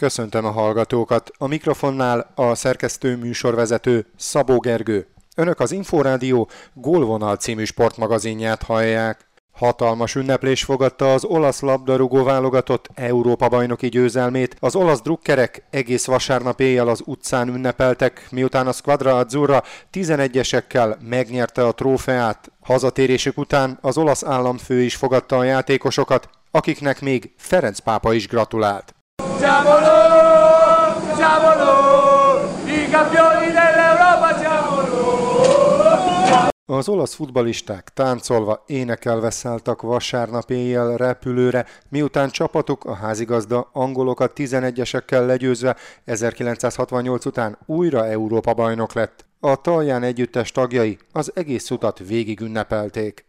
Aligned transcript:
Köszöntöm 0.00 0.44
a 0.44 0.50
hallgatókat. 0.50 1.30
A 1.38 1.46
mikrofonnál 1.46 2.32
a 2.34 2.54
szerkesztő 2.54 3.16
műsorvezető 3.16 4.06
Szabó 4.16 4.58
Gergő. 4.58 5.06
Önök 5.36 5.60
az 5.60 5.72
Inforádió 5.72 6.48
Gólvonal 6.74 7.36
című 7.36 7.64
sportmagazinját 7.64 8.62
hallják. 8.62 9.28
Hatalmas 9.52 10.14
ünneplés 10.14 10.64
fogadta 10.64 11.12
az 11.12 11.24
olasz 11.24 11.60
labdarúgó 11.60 12.22
válogatott 12.22 12.88
Európa 12.94 13.48
bajnoki 13.48 13.88
győzelmét. 13.88 14.56
Az 14.60 14.74
olasz 14.74 15.00
drukkerek 15.00 15.62
egész 15.70 16.06
vasárnap 16.06 16.60
éjjel 16.60 16.88
az 16.88 17.02
utcán 17.04 17.48
ünnepeltek, 17.48 18.26
miután 18.30 18.66
a 18.66 18.72
Squadra 18.72 19.16
Azzurra 19.16 19.62
11-esekkel 19.92 20.98
megnyerte 21.08 21.66
a 21.66 21.72
trófeát. 21.72 22.52
Hazatérésük 22.60 23.38
után 23.38 23.78
az 23.80 23.98
olasz 23.98 24.24
államfő 24.24 24.80
is 24.80 24.96
fogadta 24.96 25.38
a 25.38 25.44
játékosokat, 25.44 26.28
akiknek 26.50 27.00
még 27.00 27.32
Ferenc 27.36 27.78
pápa 27.78 28.12
is 28.12 28.28
gratulált. 28.28 28.94
Siamolo, 29.40 31.14
siamolo, 31.16 31.72
i 32.66 32.88
campioni 32.90 33.50
dell'Europa, 33.52 34.38
siamolo. 34.38 34.90
Az 36.66 36.88
olasz 36.88 37.14
futbalisták 37.14 37.88
táncolva, 37.94 38.64
énekelve 38.66 39.30
szálltak 39.30 39.82
vasárnap 39.82 40.50
éjjel 40.50 40.96
repülőre, 40.96 41.66
miután 41.88 42.30
csapatuk 42.30 42.84
a 42.84 42.94
házigazda 42.94 43.68
angolokat 43.72 44.32
11-esekkel 44.36 45.26
legyőzve 45.26 45.76
1968 46.04 47.24
után 47.24 47.58
újra 47.66 48.06
Európa 48.06 48.54
bajnok 48.54 48.92
lett. 48.92 49.24
A 49.40 49.60
Talján 49.60 50.02
együttes 50.02 50.52
tagjai 50.52 50.98
az 51.12 51.32
egész 51.34 51.70
utat 51.70 51.98
végig 51.98 52.40
ünnepelték. 52.40 53.24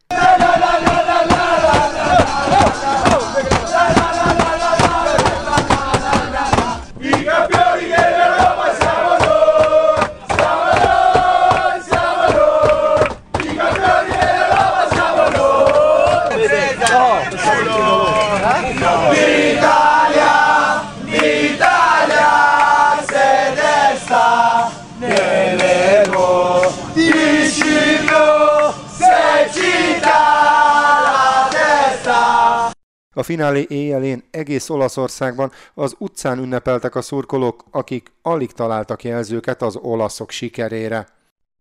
A 33.14 33.24
finálé 33.24 33.66
éjjelén 33.70 34.24
egész 34.32 34.70
Olaszországban 34.70 35.52
az 35.74 35.96
utcán 35.98 36.38
ünnepeltek 36.38 36.96
a 36.96 37.02
szurkolók, 37.02 37.64
akik 37.72 38.12
alig 38.22 38.52
találtak 38.52 39.04
jelzőket 39.04 39.62
az 39.62 39.76
olaszok 39.76 40.30
sikerére. 40.30 41.08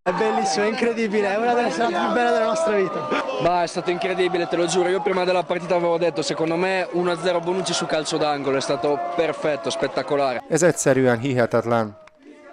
È 0.02 0.12
bellissimo, 0.12 0.66
incredibile, 0.66 1.34
è 1.34 1.36
una 1.36 1.54
delle 1.54 1.70
serate 1.70 1.94
più 1.94 2.12
belle 2.12 2.30
della 2.30 2.44
nostra 2.44 2.76
vita. 2.76 3.08
Bah, 3.42 3.62
è 3.62 3.66
stato 3.66 3.90
incredibile, 3.90 4.46
te 4.46 4.56
lo 4.56 4.66
giuro. 4.66 4.88
Io 4.88 5.00
prima 5.00 5.24
della 5.24 5.42
partita 5.42 5.74
avevo 5.74 5.98
detto, 5.98 6.22
secondo 6.22 6.56
me 6.56 6.88
1-0 6.92 7.42
Bonucci 7.42 7.72
su 7.72 7.86
calcio 7.86 8.16
d'angolo, 8.16 8.56
è 8.56 8.60
stato 8.60 8.98
perfetto, 9.16 9.70
spettacolare. 9.70 10.42
Ez 10.48 10.62
egyszerűen 10.62 11.18
hihetetlen. 11.18 11.98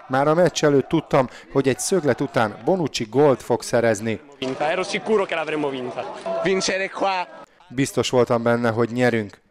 Már 0.08 0.28
a 0.28 0.34
meccs 0.34 0.64
előtt 0.64 0.88
tudtam, 0.88 1.30
hogy 1.52 1.68
egy 1.68 1.80
szöglet 1.80 2.22
után 2.22 2.56
Bonucci 2.66 3.08
gólt 3.10 3.42
fog 3.44 3.62
szerezni. 3.62 4.20
Vinta, 4.40 4.72
ero 4.72 4.84
sicuro 4.84 5.26
che 5.26 5.36
l'avremmo 5.36 5.70
vinta. 5.70 6.04
Vincere 6.44 6.90
qua 6.90 7.46
Biztos 7.70 8.10
voltam 8.10 8.44
benne, 8.44 8.70
hogy 8.70 8.90
nyerünk. 8.92 9.42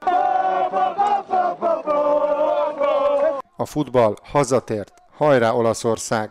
A 3.56 3.66
futball 3.66 4.14
hazatért. 4.22 4.92
Hajrá 5.16 5.52
Olaszország! 5.52 6.30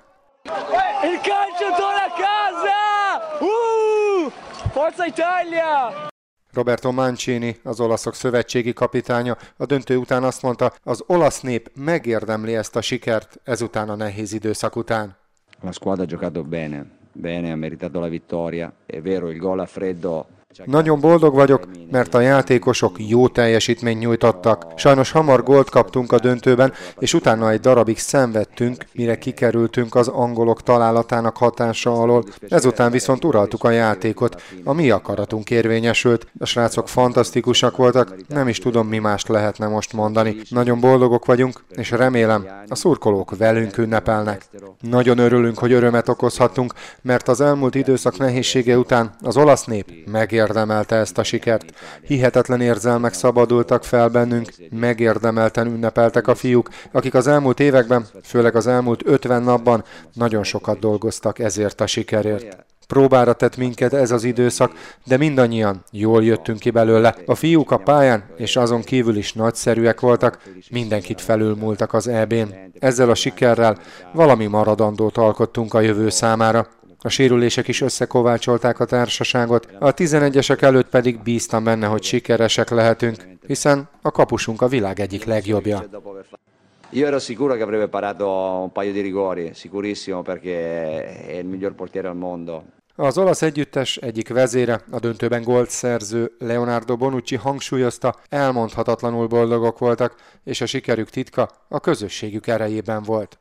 Forza 4.72 5.06
Italia! 5.06 6.10
Roberto 6.54 6.92
Mancini, 6.92 7.60
az 7.64 7.80
olaszok 7.80 8.14
szövetségi 8.14 8.74
kapitánya, 8.74 9.38
a 9.58 9.66
döntő 9.66 9.98
után 9.98 10.24
azt 10.24 10.42
mondta, 10.42 10.74
az 10.84 11.04
olasz 11.08 11.42
nép 11.42 11.72
megérdemli 11.76 12.56
ezt 12.56 12.76
a 12.76 12.82
sikert 12.82 13.40
ezután 13.44 13.90
a 13.90 13.96
nehéz 13.96 14.34
időszak 14.34 14.76
után. 14.76 15.16
La 15.62 15.72
squadra 15.72 16.06
giocato 16.06 16.44
bene, 16.44 16.86
bene, 17.12 17.50
ha 17.50 17.56
meritato 17.56 18.00
la 18.00 18.08
vittoria. 18.08 18.74
È 18.86 19.02
vero, 19.02 19.30
il 19.30 19.38
gol 19.38 19.60
a 19.60 19.66
freddo 19.66 20.26
nagyon 20.64 21.00
boldog 21.00 21.34
vagyok, 21.34 21.68
mert 21.92 22.14
a 22.14 22.20
játékosok 22.20 22.96
jó 22.98 23.28
teljesítményt 23.28 24.00
nyújtottak. 24.00 24.66
Sajnos 24.76 25.12
hamar 25.12 25.44
gólt 25.44 25.70
kaptunk 25.70 26.12
a 26.12 26.20
döntőben, 26.20 26.74
és 27.00 27.14
utána 27.14 27.50
egy 27.50 27.60
darabig 27.60 27.98
szenvedtünk, 27.98 28.86
mire 28.94 29.18
kikerültünk 29.18 29.96
az 29.96 30.08
angolok 30.08 30.64
találatának 30.64 31.38
hatása 31.38 31.94
alól. 32.02 32.24
Ezután 32.50 32.92
viszont 32.92 33.26
uraltuk 33.26 33.64
a 33.64 33.70
játékot. 33.70 34.42
A 34.64 34.74
mi 34.74 34.90
akaratunk 34.92 35.50
érvényesült. 35.50 36.28
A 36.40 36.46
srácok 36.46 36.90
fantasztikusak 36.90 37.78
voltak, 37.78 38.16
nem 38.28 38.48
is 38.48 38.60
tudom, 38.60 38.88
mi 38.88 38.98
mást 38.98 39.28
lehetne 39.28 39.68
most 39.68 39.94
mondani. 39.94 40.36
Nagyon 40.50 40.80
boldogok 40.80 41.26
vagyunk, 41.26 41.64
és 41.70 41.92
remélem, 41.92 42.46
a 42.68 42.76
szurkolók 42.76 43.38
velünk 43.38 43.78
ünnepelnek. 43.78 44.46
Nagyon 44.82 45.18
örülünk, 45.18 45.58
hogy 45.58 45.72
örömet 45.72 46.10
okozhattunk, 46.10 46.74
mert 47.02 47.28
az 47.28 47.42
elmúlt 47.42 47.76
időszak 47.76 48.18
nehézsége 48.18 48.78
után 48.78 49.16
az 49.22 49.38
olasz 49.38 49.66
nép 49.66 49.92
megér 50.12 50.45
megérdemelte 50.46 50.96
ezt 50.96 51.18
a 51.18 51.24
sikert. 51.24 51.66
Hihetetlen 52.02 52.62
érzelmek 52.62 53.14
szabadultak 53.14 53.84
fel 53.84 54.10
bennünk, 54.10 54.50
megérdemelten 54.70 55.68
ünnepeltek 55.68 56.28
a 56.28 56.36
fiúk, 56.36 56.70
akik 56.92 57.14
az 57.14 57.28
elmúlt 57.28 57.60
években, 57.60 58.06
főleg 58.24 58.56
az 58.56 58.68
elmúlt 58.68 59.02
50 59.06 59.44
napban 59.44 59.84
nagyon 60.14 60.44
sokat 60.44 60.80
dolgoztak 60.80 61.40
ezért 61.40 61.82
a 61.82 61.88
sikerért. 61.88 62.66
Próbára 62.88 63.34
tett 63.34 63.58
minket 63.58 63.94
ez 63.94 64.12
az 64.12 64.24
időszak, 64.24 64.72
de 65.06 65.18
mindannyian 65.18 65.84
jól 65.92 66.24
jöttünk 66.24 66.60
ki 66.60 66.70
belőle. 66.70 67.16
A 67.26 67.36
fiúk 67.36 67.72
a 67.72 67.78
pályán, 67.78 68.24
és 68.38 68.56
azon 68.56 68.82
kívül 68.82 69.16
is 69.16 69.34
nagyszerűek 69.34 70.00
voltak, 70.00 70.42
mindenkit 70.70 71.22
felülmúltak 71.22 71.94
az 71.94 72.08
EB-n. 72.08 72.54
Ezzel 72.80 73.10
a 73.10 73.16
sikerrel 73.16 73.78
valami 74.14 74.46
maradandót 74.46 75.18
alkottunk 75.18 75.74
a 75.74 75.82
jövő 75.82 76.10
számára. 76.10 76.68
A 77.06 77.10
sérülések 77.10 77.68
is 77.68 77.82
összekovácsolták 77.82 78.80
a 78.80 78.86
társaságot, 78.86 79.68
a 79.80 79.94
11-esek 79.94 80.62
előtt 80.62 80.90
pedig 80.90 81.20
bíztam 81.24 81.64
benne, 81.64 81.88
hogy 81.88 82.04
sikeresek 82.04 82.70
lehetünk, 82.70 83.16
hiszen 83.48 83.90
a 84.02 84.12
kapusunk 84.12 84.62
a 84.62 84.68
világ 84.68 85.00
egyik 85.00 85.24
legjobbja. 85.24 85.86
Io 86.90 87.06
ero 87.06 87.20
sicuro 87.20 87.56
che 87.56 87.64
avrebbe 87.64 87.88
parato 87.88 88.28
un 88.62 88.72
paio 88.72 88.92
di 88.92 89.02
rigori, 89.02 89.52
sicurissimo 89.54 90.22
perché 90.22 90.56
è 91.28 91.38
il 91.38 91.46
miglior 91.46 91.74
portiere 91.74 92.08
al 92.08 92.16
mondo. 92.16 92.64
Az 92.96 93.18
olasz 93.18 93.42
együttes 93.42 93.98
egyik 93.98 94.30
vezére, 94.30 94.82
a 94.92 95.00
döntőben 95.00 95.44
gólt 95.44 95.70
szerző 95.70 96.32
Leonardo 96.40 96.98
Bonucci 96.98 97.36
hangsúlyozta, 97.36 98.16
elmondhatatlanul 98.30 99.28
boldogok 99.28 99.80
voltak, 99.80 100.16
és 100.44 100.62
a 100.62 100.66
sikerük 100.66 101.10
titka 101.10 101.50
a 101.68 101.80
közösségük 101.80 102.48
erejében 102.48 103.04
volt. 103.04 103.38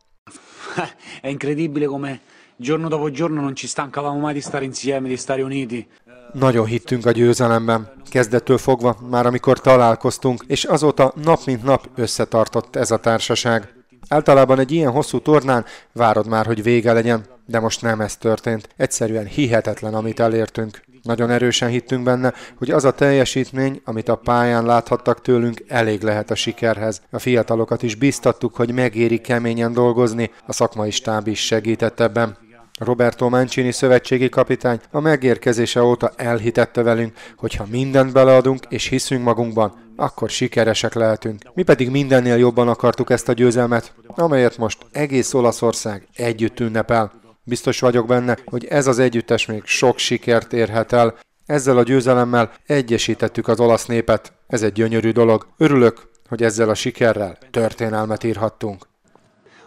È 1.23 1.29
incredibile 1.29 1.87
come 1.87 2.21
giorno 2.57 2.89
dopo 2.89 3.11
giorno 3.11 3.41
non 3.41 3.55
ci 3.55 3.67
stancavamo 3.67 4.19
mai 4.19 4.35
di 4.35 4.41
stare 4.41 4.65
insieme, 4.65 5.09
di 5.09 5.17
stare 5.17 5.43
uniti. 5.43 5.87
Nagyon 6.33 6.67
hittünk 6.67 7.07
a 7.07 7.11
győzelemben. 7.11 7.93
Kezdettől 8.11 8.59
fogva, 8.59 8.97
már 9.11 9.27
amikor 9.27 9.61
találkoztunk, 9.61 10.45
és 10.47 10.65
azóta 10.65 11.13
nap 11.23 11.41
mint 11.45 11.63
nap 11.63 11.89
összetartott 11.95 12.77
ez 12.77 12.91
a 12.91 12.97
társaság. 12.97 13.75
Általában 14.09 14.59
egy 14.59 14.73
ilyen 14.73 14.91
hosszú 14.91 15.21
tornán 15.21 15.65
várod 15.93 16.29
már, 16.29 16.47
hogy 16.47 16.63
vége 16.63 16.93
legyen, 16.93 17.25
de 17.47 17.61
most 17.61 17.83
nem 17.83 18.01
ez 18.01 18.17
történt. 18.17 18.69
Egyszerűen 18.77 19.27
hihetetlen, 19.27 19.95
amit 19.95 20.21
elértünk. 20.21 20.83
Nagyon 21.03 21.31
erősen 21.31 21.69
hittünk 21.69 22.05
benne, 22.05 22.33
hogy 22.59 22.71
az 22.71 22.85
a 22.85 22.93
teljesítmény, 22.93 23.81
amit 23.85 24.09
a 24.09 24.17
pályán 24.17 24.65
láthattak 24.65 25.21
tőlünk, 25.21 25.65
elég 25.69 26.03
lehet 26.03 26.31
a 26.31 26.35
sikerhez. 26.35 27.03
A 27.11 27.19
fiatalokat 27.19 27.83
is 27.83 27.95
biztattuk, 27.95 28.55
hogy 28.55 28.73
megéri 28.73 29.19
keményen 29.19 29.73
dolgozni, 29.73 30.31
a 30.47 30.53
szakmai 30.53 30.91
stáb 30.91 31.29
is 31.29 31.47
segített 31.47 32.01
ebben. 32.01 32.37
Roberto 32.85 33.29
Mancini 33.29 33.73
szövetségi 33.73 34.29
kapitány 34.29 34.81
a 34.91 35.01
megérkezése 35.01 35.83
óta 35.83 36.13
elhitette 36.17 36.83
velünk, 36.83 37.13
hogy 37.37 37.55
ha 37.55 37.67
mindent 37.71 38.13
beleadunk 38.13 38.65
és 38.69 38.87
hiszünk 38.87 39.25
magunkban, 39.25 39.73
akkor 39.97 40.31
sikeresek 40.31 40.95
lehetünk. 40.95 41.43
Mi 41.55 41.63
pedig 41.63 41.91
mindennél 41.91 42.37
jobban 42.37 42.69
akartuk 42.69 43.11
ezt 43.11 43.29
a 43.29 43.33
győzelmet, 43.33 43.95
amelyet 44.07 44.59
most 44.59 44.79
egész 44.93 45.35
Olaszország 45.35 46.09
együtt 46.15 46.61
ünnepel. 46.61 47.13
Biztos 47.45 47.81
vagyok 47.81 48.07
benne, 48.07 48.37
hogy 48.45 48.65
ez 48.65 48.87
az 48.87 48.99
együttes 48.99 49.47
még 49.47 49.63
sok 49.65 49.99
sikert 49.99 50.53
érhet 50.53 50.93
el. 50.93 51.15
Ezzel 51.47 51.79
a 51.79 51.83
győzelemmel 51.83 52.53
egyesítettük 52.67 53.49
az 53.49 53.61
olasz 53.61 53.87
népet. 53.87 54.33
Ez 54.47 54.63
egy 54.63 54.73
gyönyörű 54.73 55.11
dolog. 55.11 55.47
Örülök, 55.57 56.11
hogy 56.29 56.43
ezzel 56.43 56.69
a 56.69 56.75
sikerrel 56.75 57.39
történelmet 57.51 58.25
írhattunk. 58.25 58.87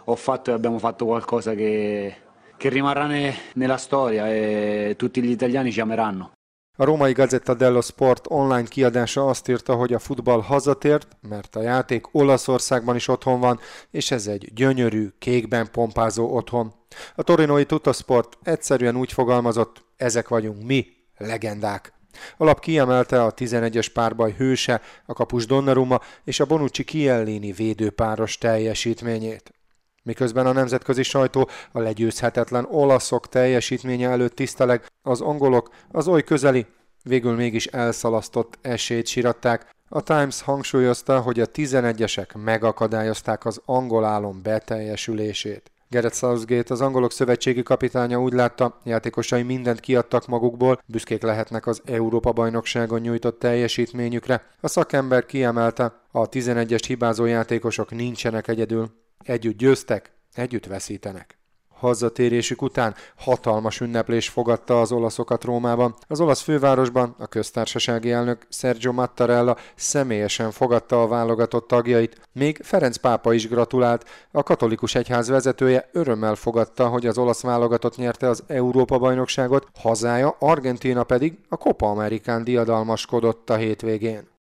Ho 0.04 0.14
fatto 0.14 0.50
e 0.50 0.54
abbiamo 0.54 0.78
fatto 0.78 1.04
qualcosa 1.04 1.54
che, 1.54 2.16
che 2.58 2.68
rimarrà 2.68 3.06
ne, 3.06 3.34
nella 3.54 3.78
storia 3.78 4.28
e 4.28 4.94
tutti 4.98 5.22
gli 5.22 5.30
italiani 5.30 5.72
ci 5.72 5.80
ameranno. 5.80 6.32
A 6.80 6.84
római 6.84 7.12
Gazzetta 7.12 7.54
dello 7.54 7.80
Sport 7.80 8.26
online 8.28 8.68
kiadása 8.68 9.26
azt 9.26 9.48
írta, 9.48 9.74
hogy 9.74 9.92
a 9.92 9.98
futball 9.98 10.42
hazatért, 10.42 11.16
mert 11.20 11.56
a 11.56 11.62
játék 11.62 12.14
Olaszországban 12.14 12.96
is 12.96 13.08
otthon 13.08 13.40
van, 13.40 13.60
és 13.90 14.10
ez 14.10 14.26
egy 14.26 14.52
gyönyörű, 14.54 15.08
kékben 15.18 15.70
pompázó 15.70 16.36
otthon. 16.36 16.72
A 17.14 17.22
torinoi 17.22 17.64
Tutasport 17.64 18.38
egyszerűen 18.42 18.96
úgy 18.96 19.12
fogalmazott, 19.12 19.84
ezek 19.96 20.28
vagyunk 20.28 20.64
mi, 20.64 20.86
legendák. 21.16 21.92
A 22.36 22.44
lap 22.44 22.60
kiemelte 22.60 23.24
a 23.24 23.34
11-es 23.34 23.86
párbaj 23.92 24.34
hőse, 24.36 24.80
a 25.06 25.12
kapus 25.12 25.46
Donnarumma 25.46 26.00
és 26.24 26.40
a 26.40 26.46
Bonucci 26.46 26.84
Kiellini 26.84 27.52
védőpáros 27.52 28.38
teljesítményét. 28.38 29.57
Miközben 30.02 30.46
a 30.46 30.52
nemzetközi 30.52 31.02
sajtó 31.02 31.48
a 31.72 31.80
legyőzhetetlen 31.80 32.66
olaszok 32.70 33.28
teljesítménye 33.28 34.08
előtt 34.08 34.34
tiszteleg, 34.34 34.86
az 35.02 35.20
angolok 35.20 35.70
az 35.90 36.08
oly 36.08 36.22
közeli, 36.22 36.66
végül 37.02 37.34
mégis 37.34 37.66
elszalasztott 37.66 38.58
esélyt 38.62 39.06
siratták. 39.06 39.76
A 39.88 40.02
Times 40.02 40.42
hangsúlyozta, 40.42 41.20
hogy 41.20 41.40
a 41.40 41.46
11-esek 41.46 42.44
megakadályozták 42.44 43.44
az 43.44 43.60
angol 43.64 44.04
álom 44.04 44.42
beteljesülését. 44.42 45.70
Gareth 45.90 46.16
Southgate, 46.16 46.72
az 46.72 46.80
angolok 46.80 47.12
szövetségi 47.12 47.62
kapitánya 47.62 48.20
úgy 48.20 48.32
látta, 48.32 48.80
játékosai 48.84 49.42
mindent 49.42 49.80
kiadtak 49.80 50.26
magukból, 50.26 50.82
büszkék 50.86 51.22
lehetnek 51.22 51.66
az 51.66 51.82
Európa-bajnokságon 51.84 53.00
nyújtott 53.00 53.38
teljesítményükre. 53.38 54.44
A 54.60 54.68
szakember 54.68 55.26
kiemelte, 55.26 56.00
a 56.10 56.28
11-est 56.28 56.84
hibázó 56.86 57.24
játékosok 57.24 57.90
nincsenek 57.90 58.48
egyedül. 58.48 58.90
Együtt 59.24 59.56
győztek, 59.56 60.12
együtt 60.34 60.66
veszítenek. 60.66 61.38
Hazatérésük 61.78 62.62
után 62.62 62.94
hatalmas 63.16 63.80
ünneplés 63.80 64.28
fogadta 64.28 64.80
az 64.80 64.92
olaszokat 64.92 65.44
Rómában. 65.44 65.94
Az 66.06 66.20
olasz 66.20 66.40
fővárosban 66.40 67.14
a 67.18 67.26
köztársasági 67.26 68.10
elnök 68.10 68.46
Sergio 68.48 68.92
Mattarella 68.92 69.56
személyesen 69.74 70.50
fogadta 70.50 71.02
a 71.02 71.06
válogatott 71.06 71.68
tagjait. 71.68 72.20
Még 72.32 72.60
Ferenc 72.62 72.96
pápa 72.96 73.32
is 73.32 73.48
gratulált. 73.48 74.04
A 74.30 74.42
katolikus 74.42 74.94
egyház 74.94 75.28
vezetője 75.28 75.88
örömmel 75.92 76.34
fogadta, 76.34 76.88
hogy 76.88 77.06
az 77.06 77.18
olasz 77.18 77.42
válogatott 77.42 77.96
nyerte 77.96 78.28
az 78.28 78.44
Európa-bajnokságot, 78.46 79.66
hazája 79.74 80.36
Argentína 80.38 81.04
pedig 81.04 81.38
a 81.48 81.56
Copa 81.56 81.90
Amerikán 81.90 82.44
diadalmaskodott 82.44 83.50
a 83.50 83.56
hétvégén. 83.56 84.37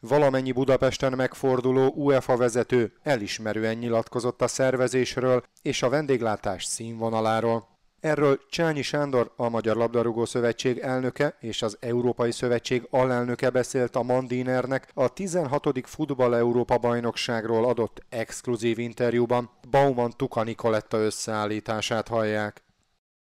Valamennyi 0.00 0.52
Budapesten 0.52 1.12
megforduló 1.12 1.92
UEFA 1.96 2.36
vezető 2.36 2.92
elismerően 3.02 3.76
nyilatkozott 3.76 4.42
a 4.42 4.48
szervezésről 4.48 5.42
és 5.62 5.82
a 5.82 5.88
vendéglátás 5.88 6.64
színvonaláról. 6.64 7.68
Erről 8.00 8.40
Csányi 8.50 8.82
Sándor, 8.82 9.32
a 9.36 9.48
Magyar 9.48 9.76
Labdarúgó 9.76 10.24
Szövetség 10.24 10.78
elnöke 10.78 11.36
és 11.40 11.62
az 11.62 11.76
Európai 11.80 12.32
Szövetség 12.32 12.86
alelnöke 12.90 13.50
beszélt 13.50 13.96
a 13.96 14.02
Mandinernek 14.02 14.90
a 14.94 15.08
16. 15.08 15.80
Futball 15.82 16.34
Európa 16.34 16.78
bajnokságról 16.78 17.64
adott 17.64 18.02
exkluzív 18.08 18.78
interjúban. 18.78 19.50
Bauman 19.70 20.12
Tuka 20.16 20.42
Nikoletta 20.42 20.98
összeállítását 20.98 22.08
hallják. 22.08 22.62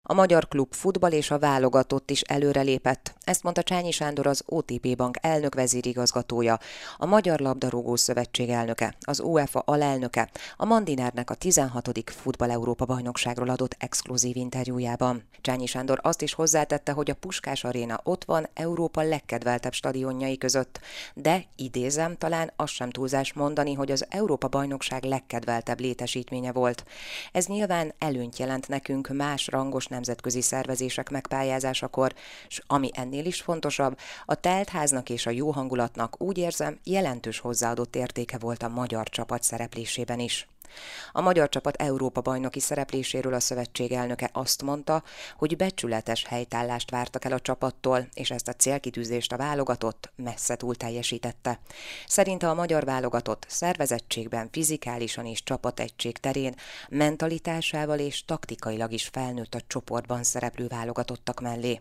A 0.09 0.15
magyar 0.15 0.49
klub 0.49 0.75
futball 0.75 1.13
és 1.13 1.31
a 1.31 1.39
válogatott 1.39 2.11
is 2.11 2.21
előrelépett. 2.21 3.15
Ezt 3.25 3.43
mondta 3.43 3.63
Csányi 3.63 3.91
Sándor 3.91 4.27
az 4.27 4.43
OTP 4.47 4.97
Bank 4.97 5.17
elnök 5.21 5.55
vezérigazgatója, 5.55 6.59
a 6.97 7.07
Magyar 7.07 7.41
Labdarúgó 7.41 7.97
Szövetség 7.97 8.49
elnöke, 8.49 8.95
az 9.01 9.21
UEFA 9.21 9.63
alelnöke, 9.65 10.31
a 10.57 10.65
Mandinernek 10.65 11.31
a 11.31 11.35
16. 11.35 11.91
Futball 12.05 12.51
Európa 12.51 12.85
bajnokságról 12.85 13.49
adott 13.49 13.77
exkluzív 13.79 14.37
interjújában. 14.37 15.23
Csányi 15.41 15.67
Sándor 15.67 15.99
azt 16.03 16.23
is 16.23 16.35
hozzátette, 16.35 16.93
hogy 16.93 17.11
a 17.11 17.15
Puskás 17.15 17.65
Aréna 17.65 18.01
ott 18.03 18.25
van 18.25 18.49
Európa 18.55 19.03
legkedveltebb 19.03 19.73
stadionjai 19.73 20.39
között, 20.39 20.81
de 21.15 21.45
idézem, 21.57 22.17
talán 22.17 22.53
az 22.57 22.71
sem 22.71 22.91
túlzás 22.91 23.33
mondani, 23.33 23.75
hogy 23.75 23.91
az 23.91 24.07
Európa 24.09 24.49
bajnokság 24.49 25.05
legkedveltebb 25.05 25.81
létesítménye 25.81 26.53
volt. 26.53 26.85
Ez 27.33 27.47
nyilván 27.47 27.95
előnyt 27.99 28.39
jelent 28.39 28.69
nekünk 28.69 29.09
más 29.09 29.47
rangos 29.47 29.87
nemzetközi 29.97 30.41
szervezések 30.41 31.11
megpályázásakor, 31.11 32.15
és 32.49 32.61
ami 32.67 32.91
ennél 32.93 33.25
is 33.25 33.41
fontosabb, 33.41 33.99
a 34.25 34.35
teltháznak 34.35 35.11
és 35.11 35.27
a 35.27 35.31
jó 35.31 35.51
hangulatnak 35.51 36.23
úgy 36.23 36.39
érzem 36.39 36.79
jelentős 36.85 37.39
hozzáadott 37.39 37.97
értéke 37.97 38.39
volt 38.39 38.63
a 38.63 38.69
magyar 38.69 39.09
csapat 39.09 39.43
szereplésében 39.43 40.19
is. 40.19 40.49
A 41.13 41.21
magyar 41.21 41.49
csapat 41.49 41.77
Európa 41.77 42.21
bajnoki 42.21 42.61
szerepléséről 42.61 43.35
a 43.35 43.41
szövetség 43.41 43.93
elnöke 43.93 44.31
azt 44.33 44.63
mondta, 44.63 45.03
hogy 45.37 45.57
becsületes 45.57 46.25
helytállást 46.25 46.91
vártak 46.91 47.25
el 47.25 47.33
a 47.33 47.41
csapattól, 47.41 48.09
és 48.15 48.31
ezt 48.31 48.49
a 48.49 48.53
célkitűzést 48.53 49.33
a 49.33 49.37
válogatott 49.37 50.13
messze 50.17 50.57
túl 50.57 50.75
teljesítette. 50.75 51.61
Szerinte 52.07 52.49
a 52.49 52.55
magyar 52.55 52.85
válogatott 52.85 53.45
szervezettségben, 53.49 54.49
fizikálisan 54.53 55.27
és 55.27 55.43
csapategység 55.43 56.19
terén 56.19 56.55
mentalitásával 56.89 57.99
és 57.99 58.25
taktikailag 58.25 58.93
is 58.93 59.09
felnőtt 59.13 59.55
a 59.55 59.61
csoportban 59.67 60.23
szereplő 60.23 60.67
válogatottak 60.67 61.41
mellé. 61.41 61.81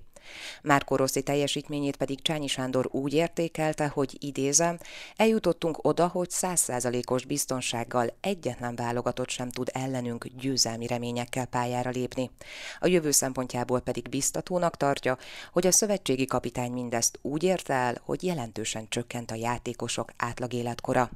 Márko 0.62 0.96
Rossi 0.96 1.22
teljesítményét 1.22 1.96
pedig 1.96 2.22
Csányi 2.22 2.48
Sándor 2.48 2.90
úgy 2.92 3.14
értékelte, 3.14 3.88
hogy 3.88 4.18
idézem, 4.20 4.78
eljutottunk 5.16 5.78
oda, 5.82 6.08
hogy 6.08 6.30
százszázalékos 6.30 7.26
biztonsággal 7.26 8.14
egyetlen 8.22 8.76
válogatott 8.76 9.30
sem 9.30 9.50
tud 9.50 9.70
ellenünk 9.74 10.28
győzelmi 10.28 10.88
reményekkel 10.88 11.46
pályára 11.46 11.90
lépni. 11.90 12.32
A 12.80 12.88
jövő 12.88 13.12
szempontjából 13.12 13.80
pedig 13.80 14.10
biztatónak 14.10 14.78
tartja, 14.78 15.18
hogy 15.52 15.68
a 15.68 15.72
szövetségi 15.72 16.26
kapitány 16.26 16.72
mindezt 16.72 17.20
úgy 17.22 17.44
érte 17.44 17.74
el, 17.74 17.96
hogy 18.04 18.24
jelentősen 18.24 18.86
csökkent 18.90 19.32
a 19.32 19.36
játékosok 19.36 20.12
átlagéletkora. 20.18 21.10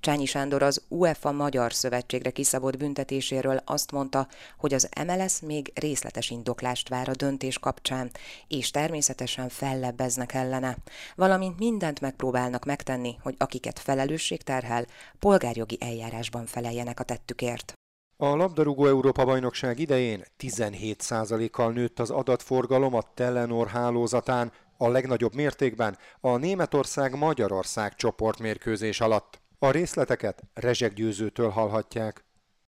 Csányi 0.00 0.24
Sándor 0.24 0.62
az 0.62 0.82
UEFA 0.88 1.32
Magyar 1.32 1.72
Szövetségre 1.72 2.30
kiszabott 2.30 2.76
büntetéséről 2.76 3.60
azt 3.64 3.92
mondta, 3.92 4.28
hogy 4.58 4.74
az 4.74 4.88
MLS 5.06 5.40
még 5.40 5.72
részletes 5.74 6.30
indoklást 6.30 6.88
vár 6.88 7.08
a 7.08 7.14
döntés 7.14 7.58
kapcsán, 7.58 8.10
és 8.48 8.70
természetesen 8.70 9.48
fellebbeznek 9.48 10.32
ellene, 10.32 10.76
valamint 11.14 11.58
mindent 11.58 12.00
megpróbálnak 12.00 12.64
megtenni, 12.64 13.16
hogy 13.22 13.34
akiket 13.38 13.78
felelősség 13.78 14.42
terhel, 14.42 14.86
polgárjogi 15.18 15.78
eljárásban 15.80 16.46
feleljenek 16.46 17.00
a 17.00 17.04
tettükért. 17.04 17.72
A 18.16 18.36
labdarúgó 18.36 18.86
Európa 18.86 19.24
bajnokság 19.24 19.78
idején 19.78 20.24
17%-kal 20.38 21.72
nőtt 21.72 21.98
az 21.98 22.10
adatforgalom 22.10 22.94
a 22.94 23.02
Telenor 23.14 23.66
hálózatán, 23.66 24.52
a 24.76 24.88
legnagyobb 24.88 25.34
mértékben 25.34 25.98
a 26.20 26.36
Németország-Magyarország 26.36 27.94
csoportmérkőzés 27.94 29.00
alatt. 29.00 29.43
A 29.64 29.70
részleteket 29.70 30.42
Rezsek 30.54 30.92
Győzőtől 30.92 31.48
hallhatják. 31.48 32.24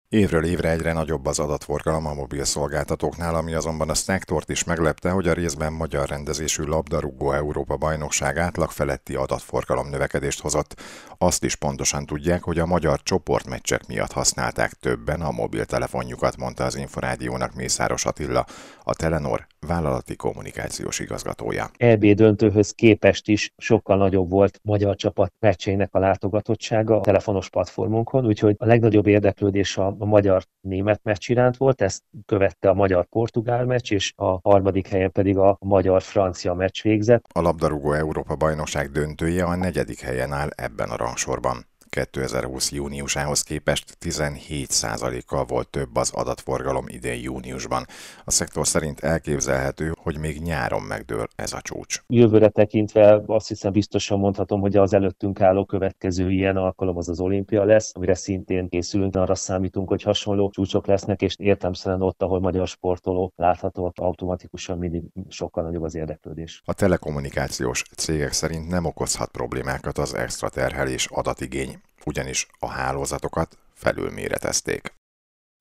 Évről 0.08 0.44
évre 0.44 0.70
egyre 0.70 0.92
nagyobb 0.92 1.26
az 1.26 1.38
adatforgalom 1.38 2.06
a 2.06 2.14
mobil 2.14 2.44
szolgáltatóknál, 2.44 3.34
ami 3.34 3.54
azonban 3.54 3.90
a 3.90 3.94
szektort 3.94 4.48
is 4.48 4.64
meglepte, 4.64 5.10
hogy 5.10 5.28
a 5.28 5.32
részben 5.32 5.72
magyar 5.72 6.08
rendezésű 6.08 6.62
labdarúgó 6.62 7.32
Európa 7.32 7.76
bajnokság 7.76 8.36
átlag 8.38 8.70
feletti 8.70 9.14
adatforgalom 9.14 9.88
növekedést 9.88 10.40
hozott. 10.40 10.80
Azt 11.18 11.44
is 11.44 11.54
pontosan 11.54 12.06
tudják, 12.06 12.42
hogy 12.42 12.58
a 12.58 12.66
magyar 12.66 13.02
csoportmeccsek 13.02 13.86
miatt 13.86 14.12
használták 14.12 14.72
többen 14.72 15.20
a 15.20 15.30
mobiltelefonjukat, 15.30 16.36
mondta 16.36 16.64
az 16.64 16.76
Inforádiónak 16.76 17.54
Mészáros 17.54 18.04
Attila, 18.04 18.46
a 18.82 18.94
Telenor 18.94 19.46
vállalati 19.66 20.16
kommunikációs 20.16 20.98
igazgatója. 20.98 21.70
EB 21.76 22.04
döntőhöz 22.04 22.70
képest 22.70 23.28
is 23.28 23.52
sokkal 23.56 23.96
nagyobb 23.96 24.30
volt 24.30 24.60
magyar 24.62 24.96
csapat 24.96 25.32
meccsének 25.38 25.94
a 25.94 25.98
látogatottsága 25.98 26.96
a 26.96 27.00
telefonos 27.00 27.50
platformunkon, 27.50 28.26
úgyhogy 28.26 28.54
a 28.58 28.66
legnagyobb 28.66 29.06
érdeklődés 29.06 29.76
a, 29.76 29.95
a 29.98 30.04
magyar-német 30.04 31.00
meccs 31.02 31.28
iránt 31.28 31.56
volt, 31.56 31.80
ezt 31.80 32.02
követte 32.26 32.68
a 32.68 32.74
magyar-portugál 32.74 33.64
meccs, 33.64 33.92
és 33.92 34.12
a 34.16 34.48
harmadik 34.48 34.88
helyen 34.88 35.12
pedig 35.12 35.36
a 35.36 35.56
magyar-francia 35.60 36.54
meccs 36.54 36.82
végzett. 36.82 37.24
A 37.32 37.40
labdarúgó 37.40 37.92
Európa 37.92 38.36
bajnokság 38.36 38.90
döntője 38.90 39.44
a 39.44 39.56
negyedik 39.56 40.00
helyen 40.00 40.32
áll 40.32 40.48
ebben 40.48 40.90
a 40.90 40.96
rangsorban. 40.96 41.66
2020 41.88 42.72
júniusához 42.72 43.42
képest 43.42 43.96
17%-kal 44.00 45.44
volt 45.44 45.68
több 45.68 45.96
az 45.96 46.10
adatforgalom 46.14 46.84
idén 46.88 47.22
júniusban. 47.22 47.86
A 48.24 48.30
szektor 48.30 48.66
szerint 48.66 49.00
elképzelhető, 49.00 49.92
hogy 50.02 50.18
még 50.18 50.40
nyáron 50.40 50.82
megdől 50.82 51.26
ez 51.36 51.52
a 51.52 51.60
csúcs. 51.60 52.02
Jövőre 52.06 52.48
tekintve 52.48 53.22
azt 53.26 53.48
hiszem 53.48 53.72
biztosan 53.72 54.18
mondhatom, 54.18 54.60
hogy 54.60 54.76
az 54.76 54.92
előttünk 54.92 55.40
álló 55.40 55.64
következő 55.64 56.30
ilyen 56.30 56.56
alkalom 56.56 56.96
az 56.96 57.08
az 57.08 57.20
olimpia 57.20 57.64
lesz, 57.64 57.92
amire 57.94 58.14
szintén 58.14 58.68
készülünk, 58.68 59.16
arra 59.16 59.34
számítunk, 59.34 59.88
hogy 59.88 60.02
hasonló 60.02 60.50
csúcsok 60.50 60.86
lesznek, 60.86 61.22
és 61.22 61.34
értemszerűen 61.38 62.02
ott, 62.02 62.22
ahol 62.22 62.40
magyar 62.40 62.68
sportolók 62.68 63.32
láthatóak, 63.36 63.94
automatikusan 63.98 64.78
mindig 64.78 65.02
sokkal 65.28 65.64
nagyobb 65.64 65.82
az 65.82 65.94
érdeklődés. 65.94 66.62
A 66.64 66.72
telekommunikációs 66.72 67.82
cégek 67.96 68.32
szerint 68.32 68.68
nem 68.68 68.84
okozhat 68.84 69.30
problémákat 69.30 69.98
az 69.98 70.14
extra 70.14 70.48
terhelés 70.48 71.06
adatigény 71.10 71.75
ugyanis 72.04 72.46
a 72.58 72.70
hálózatokat 72.70 73.58
felülméretezték. 73.74 74.94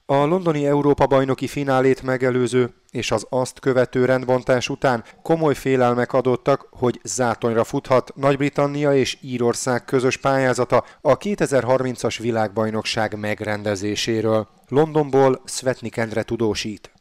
A 0.08 0.16
londoni 0.16 0.66
Európa-bajnoki 0.66 1.48
finálét 1.48 2.02
megelőző 2.02 2.74
és 2.92 3.12
az 3.12 3.26
azt 3.30 3.60
követő 3.60 4.06
rendbontás 4.06 4.70
után 4.70 5.04
komoly 5.22 5.54
félelmek 5.54 6.14
adottak, 6.14 6.68
hogy 6.72 7.00
zátonyra 7.04 7.64
futhat 7.64 8.16
Nagy-Britannia 8.16 8.96
és 8.96 9.18
Írország 9.22 9.86
közös 9.86 10.18
pályázata 10.18 10.86
a 11.02 11.18
2030-as 11.18 12.18
világbajnokság 12.20 13.20
megrendezéséről. 13.20 14.48
Londonból 14.68 15.42
Svetnik 15.46 15.98
Endre 15.98 16.24
tudósít. 16.24 16.95